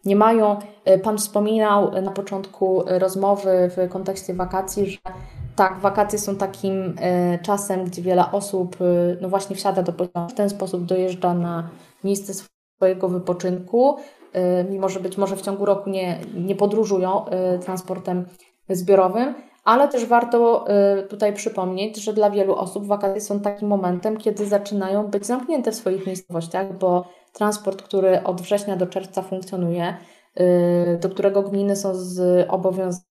nie 0.04 0.16
mają. 0.16 0.56
Pan 1.02 1.18
wspominał 1.18 2.02
na 2.02 2.10
początku 2.10 2.82
rozmowy 2.86 3.70
w 3.76 3.88
kontekście 3.88 4.34
wakacji, 4.34 4.90
że 4.90 4.98
tak, 5.56 5.78
wakacje 5.80 6.18
są 6.18 6.36
takim 6.36 6.94
czasem, 7.42 7.84
gdzie 7.84 8.02
wiele 8.02 8.32
osób 8.32 8.76
no 9.20 9.28
właśnie 9.28 9.56
wsiada 9.56 9.82
do 9.82 9.92
pociągu, 9.92 10.28
w 10.28 10.34
ten 10.34 10.50
sposób 10.50 10.84
dojeżdża 10.84 11.34
na 11.34 11.70
miejsce 12.04 12.34
swojego 12.34 13.08
wypoczynku, 13.08 13.96
mimo 14.70 14.88
że 14.88 15.00
być 15.00 15.18
może 15.18 15.36
w 15.36 15.42
ciągu 15.42 15.64
roku 15.64 15.90
nie, 15.90 16.18
nie 16.34 16.54
podróżują 16.56 17.24
transportem 17.64 18.26
zbiorowym, 18.68 19.34
ale 19.64 19.88
też 19.88 20.06
warto 20.06 20.64
tutaj 21.08 21.32
przypomnieć, 21.32 21.96
że 21.96 22.12
dla 22.12 22.30
wielu 22.30 22.54
osób 22.54 22.86
wakacje 22.86 23.20
są 23.20 23.40
takim 23.40 23.68
momentem, 23.68 24.16
kiedy 24.16 24.46
zaczynają 24.46 25.06
być 25.06 25.26
zamknięte 25.26 25.72
w 25.72 25.74
swoich 25.74 26.06
miejscowościach, 26.06 26.78
bo 26.78 27.04
transport, 27.32 27.82
który 27.82 28.22
od 28.22 28.40
września 28.40 28.76
do 28.76 28.86
czerwca 28.86 29.22
funkcjonuje, 29.22 29.96
do 31.00 31.08
którego 31.08 31.42
gminy 31.42 31.76
są 31.76 31.94
zobowiązane, 31.94 33.11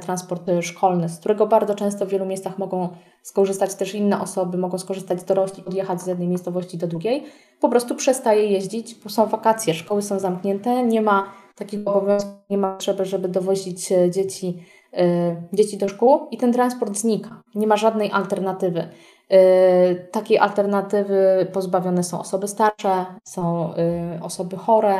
transport 0.00 0.42
szkolny, 0.60 1.08
z 1.08 1.18
którego 1.18 1.46
bardzo 1.46 1.74
często 1.74 2.06
w 2.06 2.08
wielu 2.08 2.26
miejscach 2.26 2.58
mogą 2.58 2.88
skorzystać 3.22 3.74
też 3.74 3.94
inne 3.94 4.20
osoby, 4.20 4.58
mogą 4.58 4.78
skorzystać 4.78 5.24
dorośli, 5.24 5.64
odjechać 5.64 6.02
z 6.02 6.06
jednej 6.06 6.28
miejscowości 6.28 6.78
do 6.78 6.86
drugiej, 6.86 7.24
po 7.60 7.68
prostu 7.68 7.94
przestaje 7.94 8.46
jeździć, 8.46 8.94
bo 8.94 9.10
są 9.10 9.26
wakacje, 9.26 9.74
szkoły 9.74 10.02
są 10.02 10.18
zamknięte, 10.18 10.82
nie 10.82 11.02
ma 11.02 11.32
takiego 11.54 11.94
obowiązku, 11.94 12.30
nie 12.50 12.58
ma 12.58 12.72
potrzeby, 12.72 13.04
żeby 13.04 13.28
dowozić 13.28 13.92
e, 13.92 14.10
dzieci 14.10 14.62
Y, 14.98 15.36
dzieci 15.52 15.78
do 15.78 15.88
szkół 15.88 16.28
i 16.30 16.36
ten 16.36 16.52
transport 16.52 16.96
znika. 16.96 17.42
Nie 17.54 17.66
ma 17.66 17.76
żadnej 17.76 18.10
alternatywy. 18.10 18.88
Y, 19.32 20.08
takiej 20.12 20.38
alternatywy 20.38 21.46
pozbawione 21.52 22.04
są 22.04 22.20
osoby 22.20 22.48
starsze, 22.48 23.06
są 23.24 23.74
y, 23.74 24.22
osoby 24.22 24.56
chore, 24.56 24.94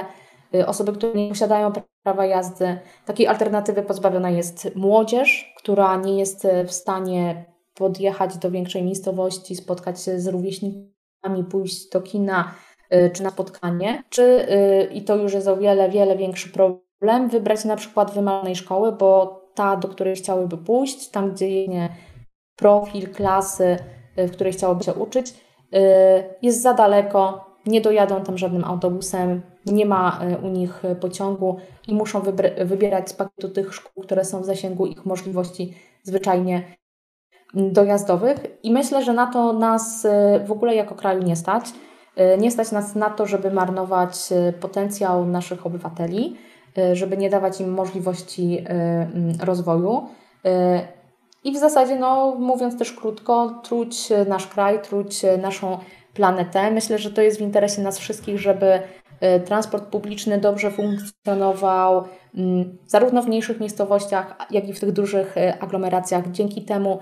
osoby, 0.66 0.92
które 0.92 1.14
nie 1.14 1.28
posiadają 1.28 1.72
prawa 2.02 2.26
jazdy. 2.26 2.78
Takiej 3.06 3.26
alternatywy 3.26 3.82
pozbawiona 3.82 4.30
jest 4.30 4.76
młodzież, 4.76 5.54
która 5.56 5.96
nie 5.96 6.18
jest 6.18 6.46
w 6.66 6.72
stanie 6.72 7.44
podjechać 7.74 8.36
do 8.36 8.50
większej 8.50 8.82
miejscowości, 8.82 9.56
spotkać 9.56 10.02
się 10.02 10.20
z 10.20 10.28
rówieśnikami, 10.28 11.44
pójść 11.50 11.88
do 11.88 12.00
kina 12.00 12.54
czy 13.12 13.22
na 13.22 13.30
spotkanie, 13.30 14.02
czy, 14.08 14.46
i 14.92 15.02
to 15.02 15.16
już 15.16 15.32
jest 15.32 15.48
o 15.48 15.56
wiele, 15.56 15.90
wiele 15.90 16.16
większy 16.16 16.48
problem, 16.48 17.28
wybrać 17.28 17.64
na 17.64 17.76
przykład 17.76 18.14
wymarzonej 18.14 18.56
szkoły, 18.56 18.92
bo 18.92 19.42
ta, 19.54 19.76
do 19.76 19.88
której 19.88 20.16
chciałyby 20.16 20.58
pójść, 20.58 21.08
tam 21.08 21.32
gdzie 21.32 21.48
jest 21.48 21.92
profil 22.56 23.10
klasy, 23.10 23.76
y, 24.18 24.28
w 24.28 24.32
której 24.32 24.52
chciałoby 24.52 24.84
się 24.84 24.94
uczyć, 24.94 25.30
y, 25.30 25.78
jest 26.42 26.62
za 26.62 26.74
daleko, 26.74 27.44
nie 27.66 27.80
dojadą 27.80 28.22
tam 28.22 28.38
żadnym 28.38 28.64
autobusem, 28.64 29.42
nie 29.66 29.86
ma 29.86 30.20
y, 30.32 30.46
u 30.46 30.48
nich 30.48 30.82
pociągu 31.00 31.56
i 31.88 31.94
muszą 31.94 32.20
wybierać 32.64 33.10
z 33.10 33.12
pakietu 33.12 33.48
tych 33.48 33.74
szkół, 33.74 34.02
które 34.02 34.24
są 34.24 34.40
w 34.40 34.44
zasięgu 34.44 34.86
ich 34.86 35.06
możliwości 35.06 35.74
zwyczajnie 36.02 36.62
dojazdowych. 37.54 38.36
I 38.62 38.72
myślę, 38.72 39.04
że 39.04 39.12
na 39.12 39.26
to 39.26 39.52
nas 39.52 40.06
w 40.46 40.52
ogóle 40.52 40.74
jako 40.74 40.94
kraju 40.94 41.22
nie 41.22 41.36
stać. 41.36 41.64
Nie 42.38 42.50
stać 42.50 42.72
nas 42.72 42.94
na 42.94 43.10
to, 43.10 43.26
żeby 43.26 43.50
marnować 43.50 44.14
potencjał 44.60 45.26
naszych 45.26 45.66
obywateli. 45.66 46.36
Żeby 46.92 47.16
nie 47.16 47.30
dawać 47.30 47.60
im 47.60 47.72
możliwości 47.72 48.64
mm, 48.64 49.32
rozwoju. 49.42 50.06
I 51.44 51.52
w 51.52 51.56
zasadzie, 51.56 51.96
no, 51.96 52.34
mówiąc 52.38 52.78
też 52.78 52.92
krótko, 52.92 53.60
truć 53.64 54.08
nasz 54.28 54.46
kraj, 54.46 54.82
truć 54.82 55.22
naszą 55.42 55.78
planetę. 56.14 56.70
Myślę, 56.70 56.98
że 56.98 57.10
to 57.10 57.22
jest 57.22 57.38
w 57.38 57.42
interesie 57.42 57.82
nas 57.82 57.98
wszystkich, 57.98 58.38
żeby 58.38 58.80
transport 59.44 59.84
publiczny 59.84 60.38
dobrze 60.38 60.70
funkcjonował, 60.70 62.04
mm, 62.34 62.78
zarówno 62.86 63.22
w 63.22 63.26
mniejszych 63.26 63.60
miejscowościach, 63.60 64.36
jak 64.50 64.68
i 64.68 64.72
w 64.72 64.80
tych 64.80 64.92
dużych 64.92 65.34
aglomeracjach. 65.60 66.30
Dzięki 66.30 66.62
temu 66.64 66.98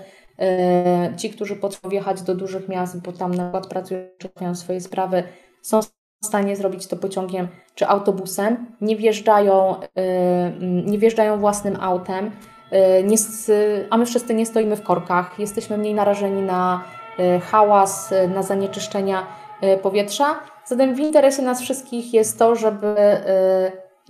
ci, 1.17 1.29
którzy 1.29 1.55
potrzebują 1.55 1.93
jechać 1.93 2.21
do 2.21 2.35
dużych 2.35 2.69
miast, 2.69 3.01
bo 3.01 3.11
tam 3.11 3.33
na 3.33 3.43
przykład 3.43 3.67
pracują, 3.67 3.99
mają 4.41 4.55
swoje 4.55 4.81
sprawy, 4.81 5.23
są 5.61 5.81
w 6.23 6.25
stanie 6.25 6.55
zrobić 6.55 6.87
to 6.87 6.97
pociągiem 6.97 7.47
czy 7.75 7.87
autobusem, 7.87 8.65
nie 8.81 8.95
wjeżdżają, 8.95 9.75
y, 9.75 9.85
nie 10.61 10.97
wjeżdżają 10.97 11.39
własnym 11.39 11.77
autem, 11.79 12.25
y, 12.27 13.03
nie, 13.03 13.17
a 13.89 13.97
my 13.97 14.05
wszyscy 14.05 14.33
nie 14.33 14.45
stoimy 14.45 14.75
w 14.75 14.83
korkach, 14.83 15.39
jesteśmy 15.39 15.77
mniej 15.77 15.93
narażeni 15.93 16.41
na 16.41 16.83
y, 17.19 17.39
hałas, 17.39 18.13
na 18.33 18.43
zanieczyszczenia 18.43 19.40
powietrza. 19.81 20.39
Zatem 20.65 20.95
w 20.95 20.99
interesie 20.99 21.41
nas 21.41 21.61
wszystkich 21.61 22.13
jest 22.13 22.39
to, 22.39 22.55
żeby 22.55 22.95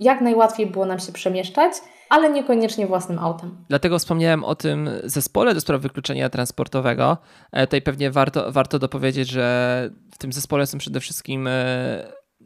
jak 0.00 0.20
najłatwiej 0.20 0.66
było 0.66 0.86
nam 0.86 0.98
się 0.98 1.12
przemieszczać, 1.12 1.72
ale 2.12 2.30
niekoniecznie 2.30 2.86
własnym 2.86 3.18
autem. 3.18 3.64
Dlatego 3.68 3.98
wspomniałem 3.98 4.44
o 4.44 4.54
tym 4.54 4.90
zespole 5.04 5.54
do 5.54 5.60
spraw 5.60 5.80
wykluczenia 5.80 6.30
transportowego. 6.30 7.18
E, 7.52 7.66
tutaj 7.66 7.82
pewnie 7.82 8.10
warto, 8.10 8.52
warto 8.52 8.78
dopowiedzieć, 8.78 9.28
że 9.28 9.90
w 10.10 10.18
tym 10.18 10.32
zespole 10.32 10.66
są 10.66 10.78
przede 10.78 11.00
wszystkim 11.00 11.46
e, 11.46 11.52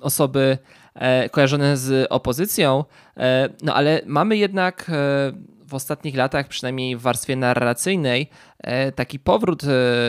osoby 0.03 0.59
e, 0.95 1.29
kojarzone 1.29 1.77
z 1.77 2.07
opozycją, 2.11 2.85
no 3.63 3.75
ale 3.75 4.01
mamy 4.07 4.37
jednak 4.37 4.91
w 5.67 5.75
ostatnich 5.75 6.17
latach, 6.17 6.49
przynajmniej 6.49 6.97
w 6.97 7.01
warstwie 7.01 7.37
narracyjnej, 7.37 8.31
taki 8.95 9.19
powrót 9.19 9.63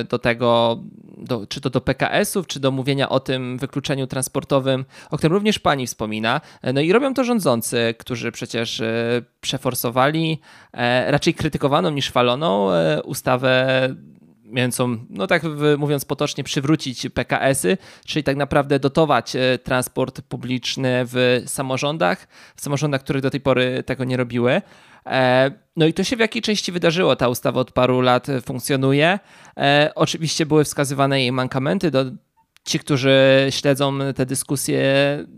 do 0.10 0.20
tego, 0.20 0.80
do, 1.18 1.48
czy 1.48 1.62
to 1.62 1.70
do 1.70 1.82
PKS-ów, 1.82 2.48
czy 2.48 2.60
do 2.60 2.72
mówienia 2.72 3.10
o 3.10 3.20
tym 3.20 3.58
wykluczeniu 3.58 4.08
transportowym, 4.08 4.86
o 5.10 5.18
którym 5.18 5.34
również 5.34 5.60
pani 5.60 5.88
wspomina. 5.88 6.42
No 6.74 6.82
i 6.82 6.92
robią 6.92 7.14
to 7.14 7.24
rządzący, 7.24 7.96
którzy 8.00 8.32
przecież 8.32 8.82
przeforsowali 9.42 10.42
raczej 11.08 11.34
krytykowaną 11.34 11.90
niż 11.90 12.10
chwaloną 12.10 12.70
ustawę 13.04 13.90
mającą, 14.52 14.98
no 15.10 15.28
tak 15.28 15.44
mówiąc 15.78 16.06
potocznie, 16.06 16.44
przywrócić 16.44 17.08
PKS-y, 17.14 17.78
czyli 18.06 18.24
tak 18.24 18.36
naprawdę 18.36 18.80
dotować 18.80 19.36
e, 19.36 19.58
transport 19.58 20.22
publiczny 20.22 21.02
w 21.06 21.44
samorządach, 21.46 22.28
w 22.56 22.62
samorządach, 22.62 23.02
które 23.02 23.22
do 23.22 23.30
tej 23.30 23.42
pory 23.42 23.84
tego 23.86 24.04
nie 24.04 24.18
robiły. 24.18 24.62
E, 25.06 25.52
no 25.76 25.86
i 25.86 25.94
to 25.94 26.04
się 26.04 26.16
w 26.16 26.20
jakiej 26.20 26.42
części 26.42 26.72
wydarzyło? 26.72 27.16
Ta 27.16 27.30
ustawa 27.30 27.62
od 27.62 27.72
paru 27.72 28.02
lat 28.02 28.28
funkcjonuje. 28.46 29.20
E, 29.58 29.92
oczywiście 29.96 30.46
były 30.46 30.64
wskazywane 30.64 31.22
jej 31.22 31.32
mankamenty, 31.32 31.92
do, 31.92 32.06
ci, 32.68 32.80
którzy 32.80 33.48
śledzą 33.50 34.00
te 34.16 34.26
dyskusje, 34.26 34.84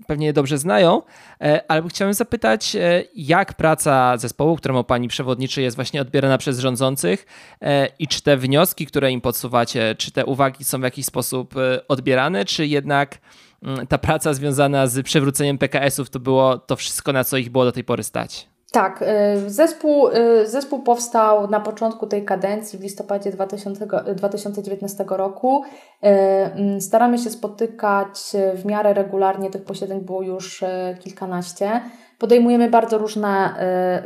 pewnie 0.08 0.34
dobrze 0.34 0.58
znają, 0.58 1.02
e, 1.42 1.72
ale 1.72 1.90
chciałem 1.90 2.14
zapytać, 2.14 2.76
e, 2.76 3.04
jak 3.16 3.54
praca 3.54 4.18
zespołu, 4.18 4.56
któremu 4.56 4.84
pani 4.84 5.08
przewodniczy, 5.08 5.62
jest 5.62 5.76
właśnie 5.76 6.02
odbierana 6.02 6.38
przez 6.38 6.60
rządzących 6.60 7.26
e, 7.62 7.88
i 8.00 8.08
czy 8.08 8.22
te 8.22 8.38
wnioski, 8.38 8.86
które 8.86 9.12
im 9.12 9.22
podsuwacie, 9.22 9.96
czy 9.96 10.12
te 10.12 10.26
uwagi 10.26 10.64
są 10.64 10.80
w 10.80 10.84
jakiś 10.84 11.06
sposób 11.06 11.54
odbierane, 11.88 12.46
czy 12.46 12.68
jednak 12.68 13.18
mm, 13.64 13.88
ta 13.88 13.98
praca 13.98 14.34
związana 14.34 14.88
z 14.88 15.06
przywróceniem 15.06 15.58
PKS-ów 15.58 16.10
to 16.10 16.20
było 16.20 16.58
to 16.58 16.76
wszystko, 16.76 17.14
na 17.14 17.24
co 17.24 17.38
ich 17.38 17.50
było 17.50 17.66
do 17.66 17.72
tej 17.72 17.84
pory 17.84 18.04
stać? 18.04 18.48
Tak, 18.72 19.02
y, 19.02 19.50
zespół, 19.50 20.10
y, 20.10 20.48
zespół 20.48 20.80
powstał 20.80 21.50
na 21.50 21.60
początku 21.60 22.08
tej 22.08 22.26
kadencji 22.26 22.80
w 22.80 22.82
listopadzie 22.82 23.32
2000, 23.32 23.88
2019 24.16 25.06
roku. 25.10 25.64
Y, 25.64 26.08
mm, 26.08 26.82
staramy 26.82 27.18
się 27.18 27.30
spotykać 27.30 28.20
w 28.56 28.66
miarę 28.66 28.94
regularnie, 28.94 29.50
tych 29.50 29.64
posiedzeń 29.64 30.02
było 30.02 30.22
już 30.22 30.64
kilkanaście. 31.00 31.82
Podejmujemy 32.20 32.70
bardzo 32.70 32.98
różne, 32.98 33.54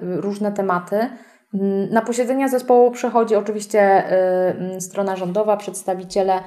różne 0.01 0.51
tematy. 0.51 0.95
Mm, 1.53 1.89
na 1.89 2.01
posiedzenia 2.01 2.47
zespołu 2.47 2.91
przychodzi 2.91 3.35
oczywiście 3.35 3.81
mm, 3.81 4.81
strona 4.81 5.15
rządowa, 5.15 5.57
przedstawiciele 5.57 6.39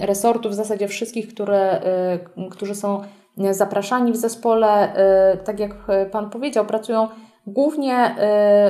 resortów, 0.00 0.52
w 0.52 0.54
zasadzie 0.54 0.88
wszystkich, 0.88 1.28
które, 1.28 1.80
którzy 2.50 2.74
są 2.74 3.02
zapraszani 3.50 4.12
w 4.12 4.16
zespole, 4.16 4.96
y, 5.34 5.36
tak 5.36 5.60
jak 5.60 5.74
Pan 6.12 6.30
powiedział, 6.30 6.66
pracują 6.66 7.08
głównie, 7.46 8.16
y, 8.18 8.20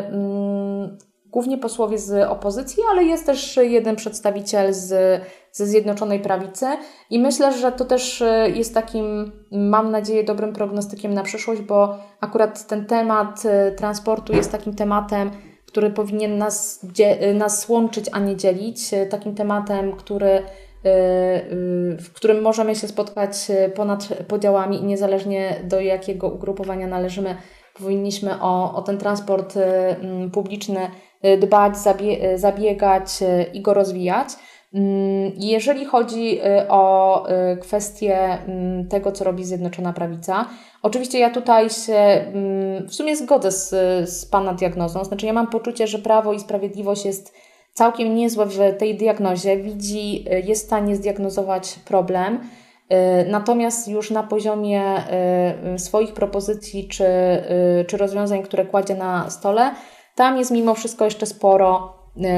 mm, 0.07 0.98
głównie 1.27 1.59
posłowie 1.59 1.98
z 1.98 2.29
opozycji, 2.29 2.83
ale 2.90 3.05
jest 3.05 3.27
też 3.27 3.57
jeden 3.57 3.96
przedstawiciel 3.96 4.74
z, 4.74 5.20
ze 5.53 5.66
Zjednoczonej 5.66 6.20
Prawicy 6.20 6.66
i 7.11 7.18
myślę, 7.18 7.53
że 7.53 7.72
to 7.72 7.85
też 7.85 8.20
y, 8.20 8.53
jest 8.55 8.74
takim, 8.74 9.33
mam 9.53 9.90
nadzieję, 9.90 10.24
dobrym 10.24 10.53
prognostykiem 10.53 11.14
na 11.14 11.22
przyszłość, 11.22 11.61
bo 11.61 11.98
akurat 12.20 12.66
ten 12.66 12.87
temat 12.87 13.42
transportu 13.77 14.33
jest 14.33 14.53
takim 14.53 14.74
tematem, 14.74 15.31
który 15.66 15.90
powinien 15.90 16.38
nas, 16.38 16.87
nas 17.35 17.68
łączyć, 17.68 18.07
a 18.12 18.18
nie 18.18 18.37
dzielić, 18.37 18.90
takim 19.11 19.35
tematem, 19.35 19.92
który 19.92 20.29
Y, 20.29 20.42
y, 20.42 20.73
w 21.99 22.12
którym 22.14 22.42
możemy 22.42 22.77
się 22.77 22.88
spotkać 22.88 23.51
y, 23.51 23.68
ponad 23.68 24.09
podziałami 24.29 24.81
i 24.81 24.85
niezależnie 24.85 25.61
do 25.64 25.81
jakiego 25.81 26.29
ugrupowania 26.29 26.87
należymy, 26.87 27.37
powinniśmy 27.79 28.40
o, 28.40 28.75
o 28.75 28.83
ten 28.83 28.99
transport 28.99 29.57
mm, 29.57 30.31
publiczny 30.31 30.81
dbać, 31.40 31.79
zabie, 31.79 32.38
zabiegać 32.38 33.09
i 33.53 33.62
go 33.62 33.75
rozwijać. 33.75 34.29
Mm, 34.75 35.33
jeżeli 35.37 35.85
chodzi 35.85 36.40
y, 36.40 36.68
o 36.68 37.27
y, 37.53 37.57
kwestię 37.57 38.18
mm, 38.18 38.88
tego, 38.88 39.12
co 39.12 39.25
robi 39.25 39.44
Zjednoczona 39.44 39.92
Prawica, 39.92 40.47
oczywiście 40.83 41.18
ja 41.18 41.31
tutaj 41.31 41.70
się 41.70 42.25
w 42.88 42.94
sumie 42.94 43.16
zgodzę 43.16 43.51
z, 43.53 43.70
z 44.11 44.27
Pana 44.27 44.55
diagnozą. 44.55 45.05
Znaczy, 45.05 45.27
ja 45.27 45.33
mam 45.33 45.47
poczucie, 45.47 45.87
że 45.87 45.99
Prawo 45.99 46.33
i 46.33 46.40
Sprawiedliwość 46.40 47.05
jest 47.05 47.35
całkiem 47.74 48.14
niezłe 48.14 48.46
w 48.46 48.58
tej 48.78 48.96
diagnozie, 48.96 49.56
widzi, 49.56 50.24
y, 50.32 50.40
jest 50.40 50.62
w 50.62 50.66
stanie 50.66 50.96
zdiagnozować 50.96 51.78
problem. 51.84 52.40
Natomiast 53.28 53.88
już 53.88 54.10
na 54.10 54.22
poziomie 54.22 54.82
swoich 55.76 56.12
propozycji 56.12 56.88
czy, 56.88 57.04
czy 57.87 57.96
rozwiązań, 57.96 58.42
które 58.42 58.64
kładzie 58.64 58.94
na 58.94 59.30
stole, 59.30 59.74
tam 60.14 60.38
jest 60.38 60.50
mimo 60.50 60.74
wszystko 60.74 61.04
jeszcze 61.04 61.26
sporo 61.26 61.92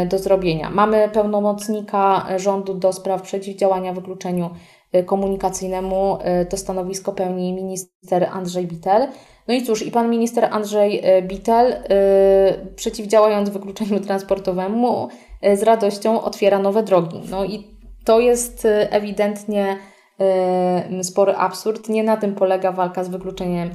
do 0.08 0.18
zrobienia. 0.18 0.70
Mamy 0.70 1.08
pełnomocnika 1.12 2.26
rządu 2.36 2.74
do 2.74 2.92
spraw 2.92 3.22
przeciwdziałania 3.22 3.92
wykluczeniu 3.92 4.50
komunikacyjnemu. 5.06 6.18
To 6.48 6.56
stanowisko 6.56 7.12
pełni 7.12 7.52
minister 7.52 8.28
Andrzej 8.32 8.66
Bitel. 8.66 9.08
No 9.48 9.54
i 9.54 9.62
cóż, 9.62 9.86
i 9.86 9.90
pan 9.90 10.10
minister 10.10 10.48
Andrzej 10.50 11.02
Bitel, 11.22 11.76
przeciwdziałając 12.76 13.50
wykluczeniu 13.50 14.00
transportowemu, 14.00 15.08
z 15.54 15.62
radością 15.62 16.22
otwiera 16.22 16.58
nowe 16.58 16.82
drogi. 16.82 17.20
No 17.30 17.44
i 17.44 17.76
to 18.04 18.20
jest 18.20 18.66
ewidentnie 18.70 19.78
spory 21.02 21.36
absurd. 21.36 21.88
Nie 21.88 22.02
na 22.02 22.16
tym 22.16 22.34
polega 22.34 22.72
walka 22.72 23.04
z 23.04 23.08
wykluczeniem 23.08 23.70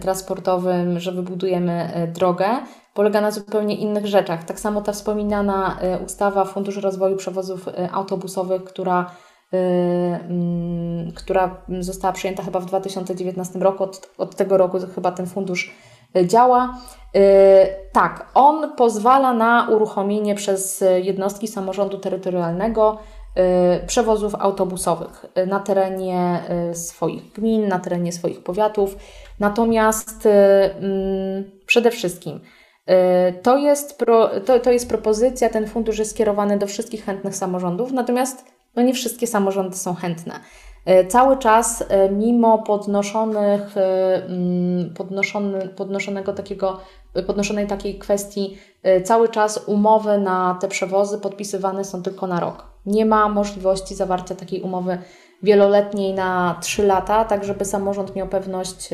transportowym, 0.00 1.00
że 1.00 1.12
wybudujemy 1.12 1.90
drogę 2.14 2.46
polega 2.94 3.20
na 3.20 3.30
zupełnie 3.30 3.74
innych 3.74 4.06
rzeczach. 4.06 4.44
Tak 4.44 4.60
samo 4.60 4.80
ta 4.80 4.92
wspominana 4.92 5.78
e, 5.80 5.98
ustawa 5.98 6.44
Fundusz 6.44 6.76
Rozwoju 6.76 7.16
Przewozów 7.16 7.68
e, 7.68 7.90
Autobusowych, 7.92 8.64
która, 8.64 9.10
e, 9.52 10.20
która 11.14 11.56
została 11.80 12.12
przyjęta 12.12 12.42
chyba 12.42 12.60
w 12.60 12.66
2019 12.66 13.58
roku, 13.58 13.84
od, 13.84 14.10
od 14.18 14.36
tego 14.36 14.56
roku 14.56 14.78
chyba 14.94 15.12
ten 15.12 15.26
fundusz 15.26 15.74
działa. 16.24 16.78
Tak, 17.92 18.26
on 18.34 18.76
pozwala 18.76 19.32
na 19.34 19.68
uruchomienie 19.70 20.34
przez 20.34 20.84
jednostki 21.02 21.48
samorządu 21.48 21.98
terytorialnego 21.98 22.98
przewozów 23.86 24.34
autobusowych 24.34 25.26
na 25.46 25.60
terenie 25.60 26.42
swoich 26.74 27.32
gmin, 27.32 27.68
na 27.68 27.78
terenie 27.78 28.12
swoich 28.12 28.42
powiatów. 28.42 28.96
Natomiast 29.40 30.26
mm, 30.26 31.44
przede 31.66 31.90
wszystkim 31.90 32.40
Y, 32.90 33.42
to 33.42 33.58
jest, 33.58 33.98
pro, 33.98 34.40
to, 34.40 34.60
to 34.60 34.72
jest 34.72 34.88
propozycja, 34.88 35.48
ten 35.48 35.66
fundusz 35.66 35.98
jest 35.98 36.10
skierowany 36.10 36.58
do 36.58 36.66
wszystkich 36.66 37.04
chętnych 37.04 37.36
samorządów, 37.36 37.92
natomiast 37.92 38.44
no 38.76 38.82
nie 38.82 38.94
wszystkie 38.94 39.26
samorządy 39.26 39.76
są 39.76 39.94
chętne. 39.94 40.40
Y, 40.90 41.06
cały 41.06 41.36
czas, 41.36 41.80
y, 41.80 41.86
mimo 42.10 42.58
podnoszonych, 42.58 43.74
mm, 43.76 44.94
podnoszony, 44.94 45.68
podnoszonego 45.68 46.32
takiego, 46.32 46.80
podnoszonej 47.26 47.66
takiej 47.66 47.98
kwestii, 47.98 48.58
cały 49.04 49.28
czas 49.28 49.64
umowy 49.66 50.18
na 50.18 50.58
te 50.60 50.68
przewozy 50.68 51.18
podpisywane 51.18 51.84
są 51.84 52.02
tylko 52.02 52.26
na 52.26 52.40
rok. 52.40 52.66
Nie 52.86 53.06
ma 53.06 53.28
możliwości 53.28 53.94
zawarcia 53.94 54.34
takiej 54.34 54.62
umowy 54.62 54.98
wieloletniej 55.42 56.14
na 56.14 56.58
3 56.60 56.82
lata, 56.82 57.24
tak 57.24 57.44
żeby 57.44 57.64
samorząd 57.64 58.16
miał 58.16 58.28
pewność, 58.28 58.90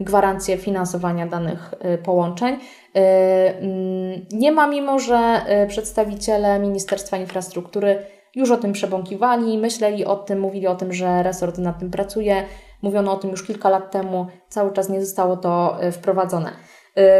gwarancję 0.00 0.58
finansowania 0.58 1.26
danych 1.26 1.74
połączeń. 2.04 2.58
Mm, 2.94 4.26
nie 4.32 4.52
ma, 4.52 4.66
mimo 4.66 4.98
że 4.98 5.40
przedstawiciele 5.68 6.58
Ministerstwa 6.58 7.16
Infrastruktury 7.16 8.06
już 8.34 8.50
o 8.50 8.56
tym 8.56 8.72
przebąkiwali, 8.72 9.58
myśleli 9.58 10.04
o 10.04 10.16
tym, 10.16 10.40
mówili 10.40 10.66
o 10.66 10.74
tym, 10.74 10.92
że 10.92 11.22
resort 11.22 11.58
nad 11.58 11.78
tym 11.78 11.90
pracuje. 11.90 12.44
Mówiono 12.82 13.12
o 13.12 13.16
tym 13.16 13.30
już 13.30 13.46
kilka 13.46 13.68
lat 13.68 13.90
temu, 13.90 14.26
cały 14.48 14.72
czas 14.72 14.88
nie 14.88 15.04
zostało 15.04 15.36
to 15.36 15.78
y, 15.84 15.92
wprowadzone. 15.92 16.52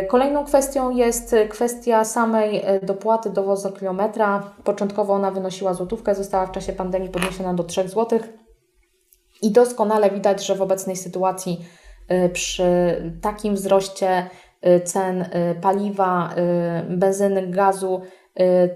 Kolejną 0.08 0.44
kwestią 0.44 0.90
jest 0.90 1.36
kwestia 1.48 2.04
samej 2.04 2.62
dopłaty 2.82 3.30
do 3.30 3.42
wozokilometra. 3.42 4.52
Początkowo 4.64 5.14
ona 5.14 5.30
wynosiła 5.30 5.74
złotówkę, 5.74 6.14
została 6.14 6.46
w 6.46 6.52
czasie 6.52 6.72
pandemii 6.72 7.08
podniesiona 7.08 7.54
do 7.54 7.64
3 7.64 7.88
zł. 7.88 8.18
I 9.42 9.50
doskonale 9.50 10.10
widać, 10.10 10.46
że 10.46 10.54
w 10.54 10.62
obecnej 10.62 10.96
sytuacji 10.96 11.64
przy 12.32 12.62
takim 13.22 13.54
wzroście 13.54 14.30
cen 14.84 15.24
paliwa, 15.60 16.34
benzyny, 16.88 17.46
gazu, 17.46 18.00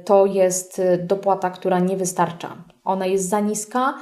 to 0.04 0.26
jest 0.26 0.82
dopłata, 0.98 1.50
która 1.50 1.78
nie 1.78 1.96
wystarcza. 1.96 2.56
Ona 2.84 3.06
jest 3.06 3.28
za 3.28 3.40
niska. 3.40 3.94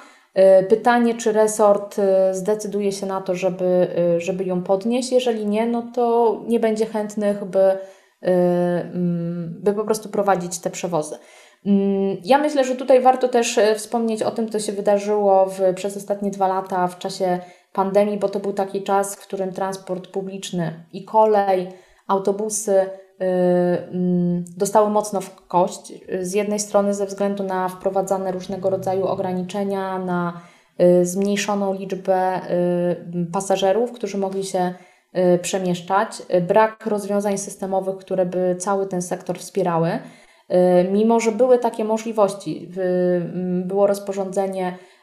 Pytanie, 0.68 1.14
czy 1.14 1.32
resort 1.32 2.00
zdecyduje 2.32 2.92
się 2.92 3.06
na 3.06 3.20
to, 3.20 3.34
żeby, 3.34 3.88
żeby 4.18 4.44
ją 4.44 4.62
podnieść. 4.62 5.12
Jeżeli 5.12 5.46
nie, 5.46 5.66
no 5.66 5.82
to 5.94 6.36
nie 6.46 6.60
będzie 6.60 6.86
chętnych, 6.86 7.44
by, 7.44 7.78
mm, 8.20 9.60
by 9.62 9.72
po 9.72 9.84
prostu 9.84 10.08
prowadzić 10.08 10.58
te 10.58 10.70
przewozy. 10.70 11.18
Mm, 11.66 12.16
ja 12.24 12.38
myślę, 12.38 12.64
że 12.64 12.76
tutaj 12.76 13.00
warto 13.00 13.28
też 13.28 13.60
wspomnieć 13.76 14.22
o 14.22 14.30
tym, 14.30 14.48
co 14.48 14.60
się 14.60 14.72
wydarzyło 14.72 15.46
w, 15.46 15.74
przez 15.74 15.96
ostatnie 15.96 16.30
dwa 16.30 16.48
lata 16.48 16.88
w 16.88 16.98
czasie 16.98 17.38
pandemii, 17.74 18.18
bo 18.18 18.28
to 18.28 18.40
był 18.40 18.52
taki 18.52 18.82
czas, 18.82 19.16
w 19.16 19.26
którym 19.26 19.52
transport 19.52 20.06
publiczny 20.06 20.84
i 20.92 21.04
kolej, 21.04 21.68
autobusy 22.06 22.72
y, 22.72 22.88
dostały 24.56 24.90
mocno 24.90 25.20
w 25.20 25.46
kość. 25.46 25.92
Z 26.20 26.32
jednej 26.32 26.60
strony 26.60 26.94
ze 26.94 27.06
względu 27.06 27.42
na 27.42 27.68
wprowadzane 27.68 28.32
różnego 28.32 28.70
rodzaju 28.70 29.06
ograniczenia, 29.06 29.98
na 29.98 30.40
y, 30.80 31.06
zmniejszoną 31.06 31.74
liczbę 31.74 32.40
y, 32.50 33.26
pasażerów, 33.32 33.92
którzy 33.92 34.18
mogli 34.18 34.44
się 34.44 34.74
przemieszczać, 35.42 36.08
brak 36.48 36.86
rozwiązań 36.86 37.38
systemowych, 37.38 37.96
które 37.96 38.26
by 38.26 38.56
cały 38.58 38.86
ten 38.86 39.02
sektor 39.02 39.38
wspierały. 39.38 39.90
Mimo, 40.92 41.20
że 41.20 41.32
były 41.32 41.58
takie 41.58 41.84
możliwości, 41.84 42.70
było 43.64 43.86
rozporządzenie 43.86 44.74
Y, 44.74 44.76
y, 44.76 44.93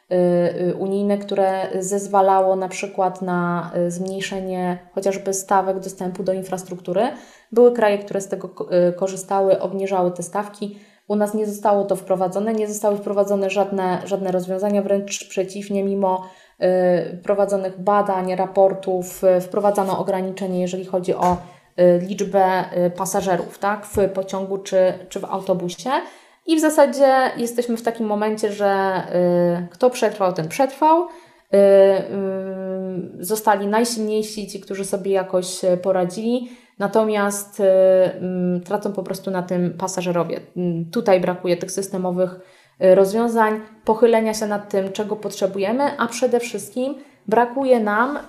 unijne, 0.80 1.17
które 1.17 1.67
zezwalało 1.80 2.56
na 2.56 2.69
przykład 2.69 3.21
na 3.21 3.71
y, 3.78 3.91
zmniejszenie 3.91 4.78
chociażby 4.95 5.34
stawek 5.34 5.80
dostępu 5.80 6.24
do 6.24 6.34
infrastruktury. 6.34 7.02
Były 7.52 7.71
kraje, 7.71 7.97
które 7.97 8.21
z 8.21 8.28
tego 8.28 8.50
korzystały, 8.95 9.60
obniżały 9.60 10.12
te 10.12 10.24
stawki. 10.24 10.80
U 11.08 11.15
nas 11.15 11.34
nie 11.34 11.45
zostało 11.45 11.84
to 11.84 11.95
wprowadzone, 11.95 12.54
nie 12.54 12.67
zostały 12.67 12.97
wprowadzone 12.97 13.50
żadne, 13.50 14.02
żadne 14.06 14.32
rozwiązania, 14.32 14.82
wręcz 14.82 15.30
przeciwnie, 15.30 15.84
mimo 15.84 16.26
prowadzonych 17.24 17.80
badań, 17.82 18.36
raportów, 18.36 19.21
wprowadzano 19.41 20.00
ograniczenie, 20.00 20.62
jeżeli 20.62 20.86
chodzi 20.86 21.15
o 21.15 21.38
liczbę 22.08 22.63
pasażerów 22.97 23.60
tak, 23.60 23.86
w 23.86 24.10
pociągu 24.13 24.58
czy, 24.58 24.93
czy 25.10 25.19
w 25.19 25.26
autobusie. 25.26 25.89
I 26.45 26.58
w 26.58 26.60
zasadzie 26.60 27.32
jesteśmy 27.38 27.77
w 27.77 27.82
takim 27.82 28.06
momencie, 28.06 28.51
że 28.51 29.04
y, 29.63 29.67
kto 29.71 29.89
przetrwał, 29.89 30.34
ten 30.34 30.47
przetrwał. 30.47 31.04
Y, 31.04 31.58
y, 33.19 33.25
zostali 33.25 33.67
najsilniejsi, 33.67 34.47
ci, 34.47 34.60
którzy 34.60 34.86
sobie 34.86 35.12
jakoś 35.12 35.62
poradzili, 35.82 36.49
natomiast 36.82 37.60
y, 37.60 37.63
mm, 37.63 38.62
tracą 38.62 38.93
po 38.93 39.04
prostu 39.04 39.32
na 39.32 39.43
tym 39.43 39.73
pasażerowie. 39.77 40.39
Mm, 40.58 40.91
tutaj 40.91 41.19
brakuje 41.19 41.58
tych 41.58 41.71
systemowych 41.71 42.39
y, 42.84 42.95
rozwiązań, 42.95 43.62
pochylenia 43.86 44.34
się 44.34 44.47
nad 44.47 44.69
tym, 44.69 44.91
czego 44.91 45.15
potrzebujemy, 45.15 45.84
a 45.97 46.08
przede 46.08 46.39
wszystkim 46.39 46.95
brakuje 47.27 47.80
nam 47.80 48.17
y, 48.17 48.19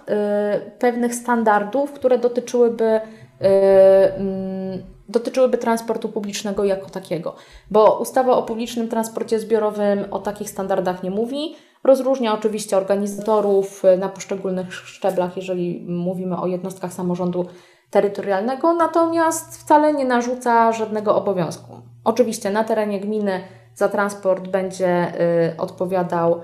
pewnych 0.79 1.14
standardów, 1.14 1.92
które 1.92 2.18
dotyczyłyby 2.18 3.01
mm, 3.40 4.83
dotyczyłyby 5.12 5.59
transportu 5.59 6.09
publicznego 6.09 6.64
jako 6.64 6.90
takiego, 6.90 7.35
bo 7.70 7.98
ustawa 7.98 8.33
o 8.33 8.42
publicznym 8.42 8.88
transporcie 8.88 9.40
zbiorowym 9.40 10.05
o 10.11 10.18
takich 10.18 10.51
standardach 10.51 11.03
nie 11.03 11.11
mówi. 11.11 11.57
Rozróżnia 11.85 12.35
oczywiście 12.35 12.77
organizatorów 12.77 13.83
na 13.98 14.09
poszczególnych 14.09 14.75
szczeblach, 14.75 15.37
jeżeli 15.37 15.85
mówimy 15.88 16.37
o 16.37 16.46
jednostkach 16.46 16.92
samorządu 16.92 17.46
terytorialnego, 17.90 18.75
natomiast 18.75 19.57
wcale 19.57 19.92
nie 19.92 20.05
narzuca 20.05 20.72
żadnego 20.72 21.16
obowiązku. 21.16 21.81
Oczywiście 22.05 22.51
na 22.51 22.64
terenie 22.64 23.01
gminy 23.01 23.40
za 23.75 23.88
transport 23.88 24.48
będzie 24.48 25.12
y, 25.55 25.57
odpowiadał 25.57 26.40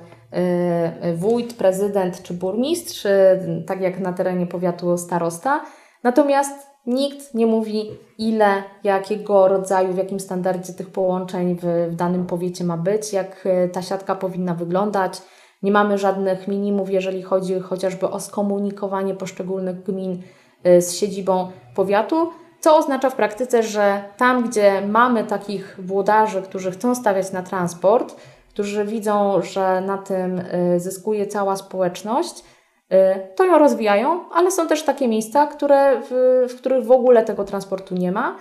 y, 1.07 1.16
wójt, 1.16 1.54
prezydent 1.54 2.22
czy 2.22 2.35
burmistrz, 2.35 3.07
y, 3.07 3.64
tak 3.66 3.81
jak 3.81 4.00
na 4.00 4.12
terenie 4.12 4.46
powiatu 4.46 4.98
starosta. 4.98 5.61
Natomiast 6.02 6.67
Nikt 6.88 7.35
nie 7.35 7.46
mówi, 7.46 7.90
ile, 8.18 8.62
jakiego 8.85 9.48
rodzaju, 9.48 9.92
w 9.92 9.96
jakim 9.96 10.20
standardzie 10.20 10.72
tych 10.72 10.90
połączeń 10.90 11.57
w, 11.62 11.90
w 11.90 11.94
danym 11.94 12.27
powiecie 12.27 12.64
ma 12.64 12.77
być, 12.77 13.12
jak 13.12 13.46
e, 13.46 13.68
ta 13.68 13.83
siatka 13.83 14.14
powinna 14.14 14.55
wyglądać. 14.55 15.22
Nie 15.62 15.72
mamy 15.72 15.98
żadnych 15.98 16.48
minimów, 16.48 16.90
jeżeli 16.90 17.22
chodzi 17.22 17.61
chociażby 17.61 18.11
o 18.11 18.20
skomunikowanie 18.20 19.14
poszczególnych 19.14 19.83
gmin 19.83 20.22
e, 20.64 20.83
z 20.83 20.94
siedzibą 20.94 21.51
powiatu, 21.74 22.31
co 22.61 22.77
oznacza 22.77 23.11
w 23.11 23.16
praktyce, 23.16 23.62
że 23.62 24.05
tam, 24.16 24.48
gdzie 24.48 24.87
mamy 24.87 25.24
takich 25.24 25.77
włodarzy, 25.83 26.42
którzy 26.42 26.70
chcą 26.70 26.94
stawiać 26.94 27.33
na 27.33 27.42
transport, 27.42 28.16
którzy 28.48 28.85
widzą, 28.85 29.42
że 29.42 29.81
na 29.81 29.98
tym 29.98 30.42
zyskuje 30.77 31.27
cała 31.27 31.57
społeczność, 31.57 32.44
to 33.37 33.44
ją 33.44 33.59
rozwijają, 33.59 34.31
ale 34.31 34.51
są 34.51 34.66
też 34.68 34.83
takie 34.83 35.09
miejsca, 35.09 35.46
które, 35.46 36.01
w, 36.11 36.46
w 36.51 36.57
których 36.57 36.85
w 36.85 36.90
ogóle 36.90 37.24
tego 37.24 37.44
transportu 37.44 37.94
nie 37.94 38.12
ma. 38.12 38.37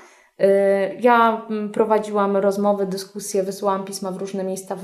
Ja 1.00 1.42
mm, 1.50 1.72
prowadziłam 1.72 2.38
rozmowy, 2.38 2.86
dyskusje, 2.86 3.44
wysyłałam 3.44 3.86
pisma 3.86 4.12
w 4.12 4.18
różne 4.18 4.44
miejsca 4.44 4.76
w, 4.76 4.84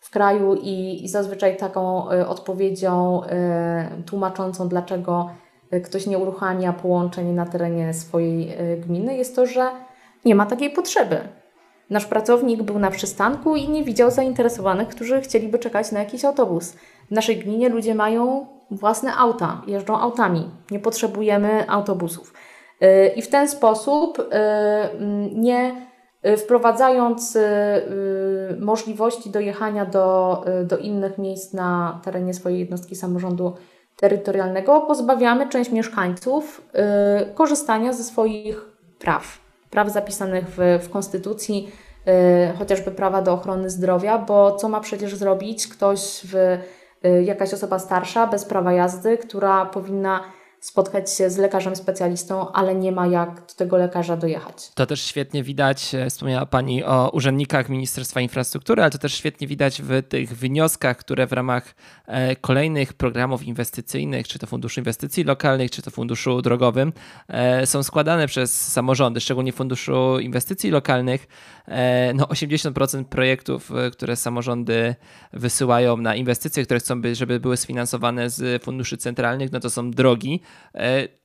w 0.00 0.10
kraju 0.10 0.54
i, 0.54 1.04
i 1.04 1.08
zazwyczaj 1.08 1.56
taką 1.56 2.08
odpowiedzią 2.08 3.22
tłumaczącą, 4.06 4.68
dlaczego 4.68 5.30
ktoś 5.84 6.06
nie 6.06 6.18
uruchamia 6.18 6.72
połączeń 6.72 7.26
na 7.26 7.46
terenie 7.46 7.94
swojej 7.94 8.56
gminy, 8.80 9.16
jest 9.16 9.36
to, 9.36 9.46
że 9.46 9.70
nie 10.24 10.34
ma 10.34 10.46
takiej 10.46 10.70
potrzeby. 10.70 11.18
Nasz 11.90 12.06
pracownik 12.06 12.62
był 12.62 12.78
na 12.78 12.90
przystanku 12.90 13.56
i 13.56 13.68
nie 13.68 13.84
widział 13.84 14.10
zainteresowanych, 14.10 14.88
którzy 14.88 15.20
chcieliby 15.20 15.58
czekać 15.58 15.92
na 15.92 15.98
jakiś 15.98 16.24
autobus. 16.24 16.76
W 17.08 17.10
naszej 17.10 17.36
gminie 17.36 17.68
ludzie 17.68 17.94
mają 17.94 18.46
własne 18.70 19.14
auta, 19.16 19.62
jeżdżą 19.66 19.98
autami, 19.98 20.50
nie 20.70 20.78
potrzebujemy 20.78 21.70
autobusów. 21.70 22.34
Y, 22.82 23.12
I 23.16 23.22
w 23.22 23.28
ten 23.28 23.48
sposób, 23.48 24.18
y, 24.18 24.34
mm, 24.34 25.40
nie 25.40 25.88
y, 26.26 26.36
wprowadzając 26.36 27.38
możliwości 28.60 29.30
dojechania 29.30 29.86
do, 29.86 30.44
do 30.64 30.78
innych 30.78 31.18
miejsc 31.18 31.52
na 31.52 32.00
terenie 32.04 32.34
swojej 32.34 32.58
jednostki 32.58 32.96
samorządu 32.96 33.54
terytorialnego, 33.96 34.80
pozbawiamy 34.80 35.48
część 35.48 35.70
mieszkańców 35.70 36.62
korzystania 37.34 37.92
ze 37.92 38.04
swoich 38.04 38.64
praw 38.98 39.38
praw 39.70 39.90
zapisanych 39.90 40.44
w, 40.48 40.58
w 40.82 40.90
Konstytucji, 40.90 41.72
chociażby 42.58 42.90
prawa 42.90 43.22
do 43.22 43.32
ochrony 43.32 43.70
zdrowia, 43.70 44.18
bo 44.18 44.56
co 44.56 44.68
ma 44.68 44.80
przecież 44.80 45.14
zrobić 45.14 45.68
ktoś, 45.68 46.20
w, 46.24 46.58
jakaś 47.24 47.54
osoba 47.54 47.78
starsza 47.78 48.26
bez 48.26 48.44
prawa 48.44 48.72
jazdy, 48.72 49.18
która 49.18 49.66
powinna 49.66 50.20
spotkać 50.60 51.12
się 51.12 51.30
z 51.30 51.38
lekarzem 51.38 51.76
specjalistą, 51.76 52.52
ale 52.52 52.74
nie 52.74 52.92
ma 52.92 53.06
jak 53.06 53.34
do 53.34 53.54
tego 53.56 53.76
lekarza 53.76 54.16
dojechać. 54.16 54.70
To 54.74 54.86
też 54.86 55.02
świetnie 55.02 55.42
widać, 55.42 55.94
e, 55.94 56.10
wspomniała 56.10 56.46
Pani 56.46 56.84
o 56.84 57.10
urzędnikach 57.12 57.68
Ministerstwa 57.68 58.20
Infrastruktury, 58.20 58.82
ale 58.82 58.90
to 58.90 58.98
też 58.98 59.14
świetnie 59.14 59.46
widać 59.46 59.82
w 59.82 60.02
tych 60.08 60.38
wnioskach, 60.38 60.96
które 60.96 61.26
w 61.26 61.32
ramach 61.32 61.74
e, 62.06 62.36
kolejnych 62.36 62.92
programów 62.92 63.42
inwestycyjnych, 63.42 64.28
czy 64.28 64.38
to 64.38 64.46
Funduszu 64.46 64.80
Inwestycji 64.80 65.24
Lokalnych, 65.24 65.70
czy 65.70 65.82
to 65.82 65.90
Funduszu 65.90 66.42
Drogowym, 66.42 66.92
e, 67.28 67.66
są 67.66 67.82
składane 67.82 68.26
przez 68.26 68.72
samorządy, 68.72 69.20
szczególnie 69.20 69.52
Funduszu 69.52 70.18
Inwestycji 70.18 70.70
Lokalnych. 70.70 71.26
No 72.14 72.24
80% 72.24 73.04
projektów, 73.04 73.70
które 73.92 74.16
samorządy 74.16 74.94
wysyłają 75.32 75.96
na 75.96 76.14
inwestycje, 76.14 76.64
które 76.64 76.80
chcą, 76.80 77.00
by, 77.00 77.14
żeby 77.14 77.40
były 77.40 77.56
sfinansowane 77.56 78.30
z 78.30 78.62
funduszy 78.62 78.96
centralnych, 78.96 79.52
no 79.52 79.60
to 79.60 79.70
są 79.70 79.90
drogi, 79.90 80.40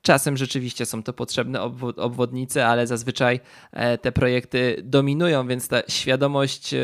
czasem 0.02 0.38
rzeczywiście 0.38 0.86
są 0.86 1.04
to 1.04 1.14
potrzebne 1.14 1.62
obwodnice, 1.98 2.68
ale 2.68 2.88
zazwyczaj 2.88 3.40
e, 3.72 3.98
te 3.98 4.12
projekty 4.12 4.82
dominują, 4.84 5.48
więc 5.48 5.68
ta 5.68 5.82
świadomość 5.88 6.74
e, 6.74 6.80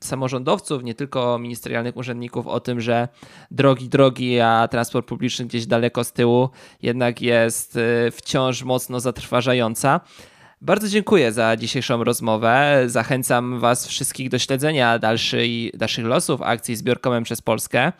samorządowców, 0.00 0.82
nie 0.82 0.94
tylko 0.94 1.38
ministerialnych 1.38 1.96
urzędników 1.96 2.46
o 2.46 2.60
tym, 2.60 2.80
że 2.80 3.08
drogi, 3.50 3.88
drogi, 3.88 4.40
a 4.40 4.68
transport 4.68 5.08
publiczny 5.08 5.44
gdzieś 5.44 5.66
daleko 5.66 6.04
z 6.04 6.12
tyłu 6.12 6.48
jednak 6.82 7.22
jest 7.22 7.78
wciąż 8.12 8.62
mocno 8.62 9.00
zatrważająca. 9.00 10.00
Bardzo 10.60 10.88
dziękuję 10.88 11.32
za 11.32 11.56
dzisiejszą 11.56 12.04
rozmowę. 12.04 12.82
Zachęcam 12.86 13.60
Was 13.60 13.86
wszystkich 13.86 14.28
do 14.28 14.38
śledzenia 14.38 14.98
dalszej, 14.98 15.72
dalszych 15.74 16.04
losów 16.04 16.42
akcji 16.42 16.76
Zbiorkomem 16.76 17.24
przez 17.24 17.42
Polskę 17.42 17.92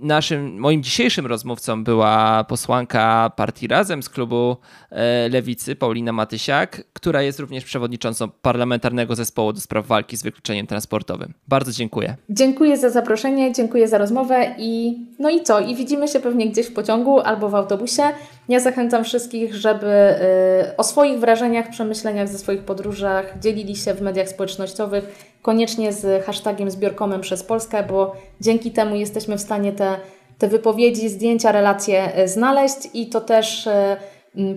naszym, 0.00 0.58
moim 0.58 0.82
dzisiejszym 0.82 1.26
rozmówcą 1.26 1.84
była 1.84 2.44
posłanka 2.44 3.32
partii 3.36 3.66
Razem 3.66 4.02
z 4.02 4.08
klubu 4.08 4.56
e, 4.90 5.28
Lewicy, 5.28 5.76
Paulina 5.76 6.12
Matysiak, 6.12 6.82
która 6.92 7.22
jest 7.22 7.40
również 7.40 7.64
przewodniczącą 7.64 8.28
Parlamentarnego 8.28 9.14
Zespołu 9.14 9.52
do 9.52 9.60
spraw 9.60 9.86
walki 9.86 10.16
z 10.16 10.22
wykluczeniem 10.22 10.66
transportowym. 10.66 11.34
Bardzo 11.48 11.72
dziękuję. 11.72 12.16
Dziękuję 12.30 12.76
za 12.76 12.90
zaproszenie, 12.90 13.52
dziękuję 13.52 13.88
za 13.88 13.98
rozmowę 13.98 14.54
i 14.58 14.98
no 15.18 15.30
i 15.30 15.42
co? 15.42 15.60
I 15.60 15.74
widzimy 15.74 16.08
się 16.08 16.20
pewnie 16.20 16.50
gdzieś 16.50 16.66
w 16.66 16.72
pociągu 16.72 17.20
albo 17.20 17.48
w 17.48 17.54
autobusie. 17.54 18.02
Ja 18.48 18.60
zachęcam 18.60 19.04
wszystkich, 19.04 19.54
żeby 19.54 19.86
y, 19.86 20.76
o 20.76 20.84
swoich 20.84 21.20
wrażeniach, 21.20 21.70
przemyśleniach 21.70 22.28
ze 22.28 22.38
swoich 22.38 22.62
podróżach 22.62 23.38
dzielili 23.38 23.76
się 23.76 23.94
w 23.94 24.00
mediach 24.00 24.28
społecznościowych 24.28 25.33
koniecznie 25.44 25.92
z 25.92 26.24
hashtagiem 26.24 26.70
zbiorkomem 26.70 27.20
przez 27.20 27.42
Polskę, 27.42 27.86
bo 27.88 28.16
dzięki 28.40 28.70
temu 28.70 28.96
jesteśmy 28.96 29.38
w 29.38 29.40
stanie 29.40 29.72
te, 29.72 29.96
te 30.38 30.48
wypowiedzi, 30.48 31.08
zdjęcia, 31.08 31.52
relacje 31.52 32.14
e, 32.14 32.28
znaleźć 32.28 32.76
i 32.94 33.06
to 33.06 33.20
też 33.20 33.66
e, 33.66 33.96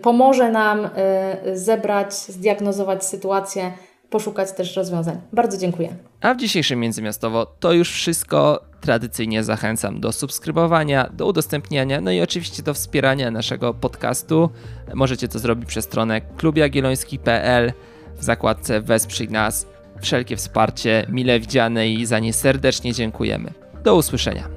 pomoże 0.02 0.52
nam 0.52 0.90
e, 0.96 1.58
zebrać, 1.58 2.14
zdiagnozować 2.14 3.06
sytuację, 3.06 3.72
poszukać 4.10 4.52
też 4.52 4.76
rozwiązań. 4.76 5.22
Bardzo 5.34 5.58
dziękuję. 5.58 5.96
A 6.22 6.34
w 6.34 6.38
dzisiejszym 6.38 6.80
Międzymiastowo 6.80 7.46
to 7.46 7.74
już 7.74 7.92
wszystko. 7.92 8.62
Tradycyjnie 8.82 9.44
zachęcam 9.44 10.00
do 10.00 10.12
subskrybowania, 10.12 11.10
do 11.14 11.26
udostępniania, 11.26 12.02
no 12.02 12.12
i 12.12 12.22
oczywiście 12.22 12.64
do 12.64 12.74
wspierania 12.74 13.32
naszego 13.32 13.74
podcastu. 13.74 14.50
Możecie 14.94 15.28
to 15.28 15.40
zrobić 15.40 15.70
przez 15.70 15.86
stronę 15.86 16.22
klubjagielloński.pl 16.22 17.74
w 18.18 18.24
zakładce 18.24 18.82
Wesprzyj 18.82 19.30
nas 19.30 19.68
wszelkie 20.02 20.36
wsparcie 20.36 21.06
mile 21.10 21.40
widziane 21.40 21.90
i 21.90 22.06
za 22.06 22.20
nie 22.20 22.34
serdecznie 22.34 22.94
dziękujemy. 22.94 23.54
Do 23.84 23.96
usłyszenia. 23.96 24.48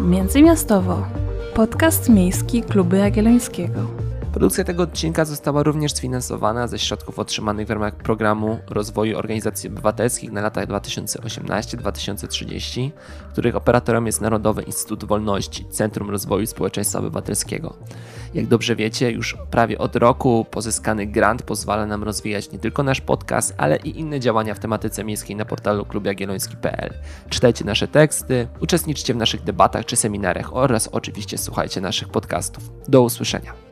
Międzymiastowo. 0.00 1.06
Podcast 1.54 2.08
miejski 2.08 2.62
Kluby 2.62 2.98
Jagiellońskiego. 2.98 4.10
Produkcja 4.32 4.64
tego 4.64 4.82
odcinka 4.82 5.24
została 5.24 5.62
również 5.62 5.92
sfinansowana 5.92 6.66
ze 6.66 6.78
środków 6.78 7.18
otrzymanych 7.18 7.66
w 7.66 7.70
ramach 7.70 7.94
programu 7.94 8.58
rozwoju 8.68 9.18
organizacji 9.18 9.70
obywatelskich 9.70 10.32
na 10.32 10.40
latach 10.40 10.66
2018-2030, 10.66 12.90
których 13.32 13.56
operatorem 13.56 14.06
jest 14.06 14.20
Narodowy 14.20 14.62
Instytut 14.62 15.04
Wolności, 15.04 15.64
Centrum 15.64 16.10
Rozwoju 16.10 16.46
Społeczeństwa 16.46 16.98
Obywatelskiego. 16.98 17.74
Jak 18.34 18.46
dobrze 18.46 18.76
wiecie, 18.76 19.10
już 19.10 19.36
prawie 19.50 19.78
od 19.78 19.96
roku 19.96 20.46
pozyskany 20.50 21.06
grant 21.06 21.42
pozwala 21.42 21.86
nam 21.86 22.02
rozwijać 22.02 22.52
nie 22.52 22.58
tylko 22.58 22.82
nasz 22.82 23.00
podcast, 23.00 23.54
ale 23.56 23.76
i 23.76 24.00
inne 24.00 24.20
działania 24.20 24.54
w 24.54 24.58
tematyce 24.58 25.04
miejskiej 25.04 25.36
na 25.36 25.44
portalu 25.44 25.84
klubjagielloński.pl. 25.84 26.94
Czytajcie 27.28 27.64
nasze 27.64 27.88
teksty, 27.88 28.48
uczestniczcie 28.60 29.14
w 29.14 29.16
naszych 29.16 29.42
debatach 29.42 29.84
czy 29.84 29.96
seminariach 29.96 30.56
oraz 30.56 30.88
oczywiście 30.88 31.38
słuchajcie 31.38 31.80
naszych 31.80 32.08
podcastów. 32.08 32.70
Do 32.88 33.02
usłyszenia. 33.02 33.69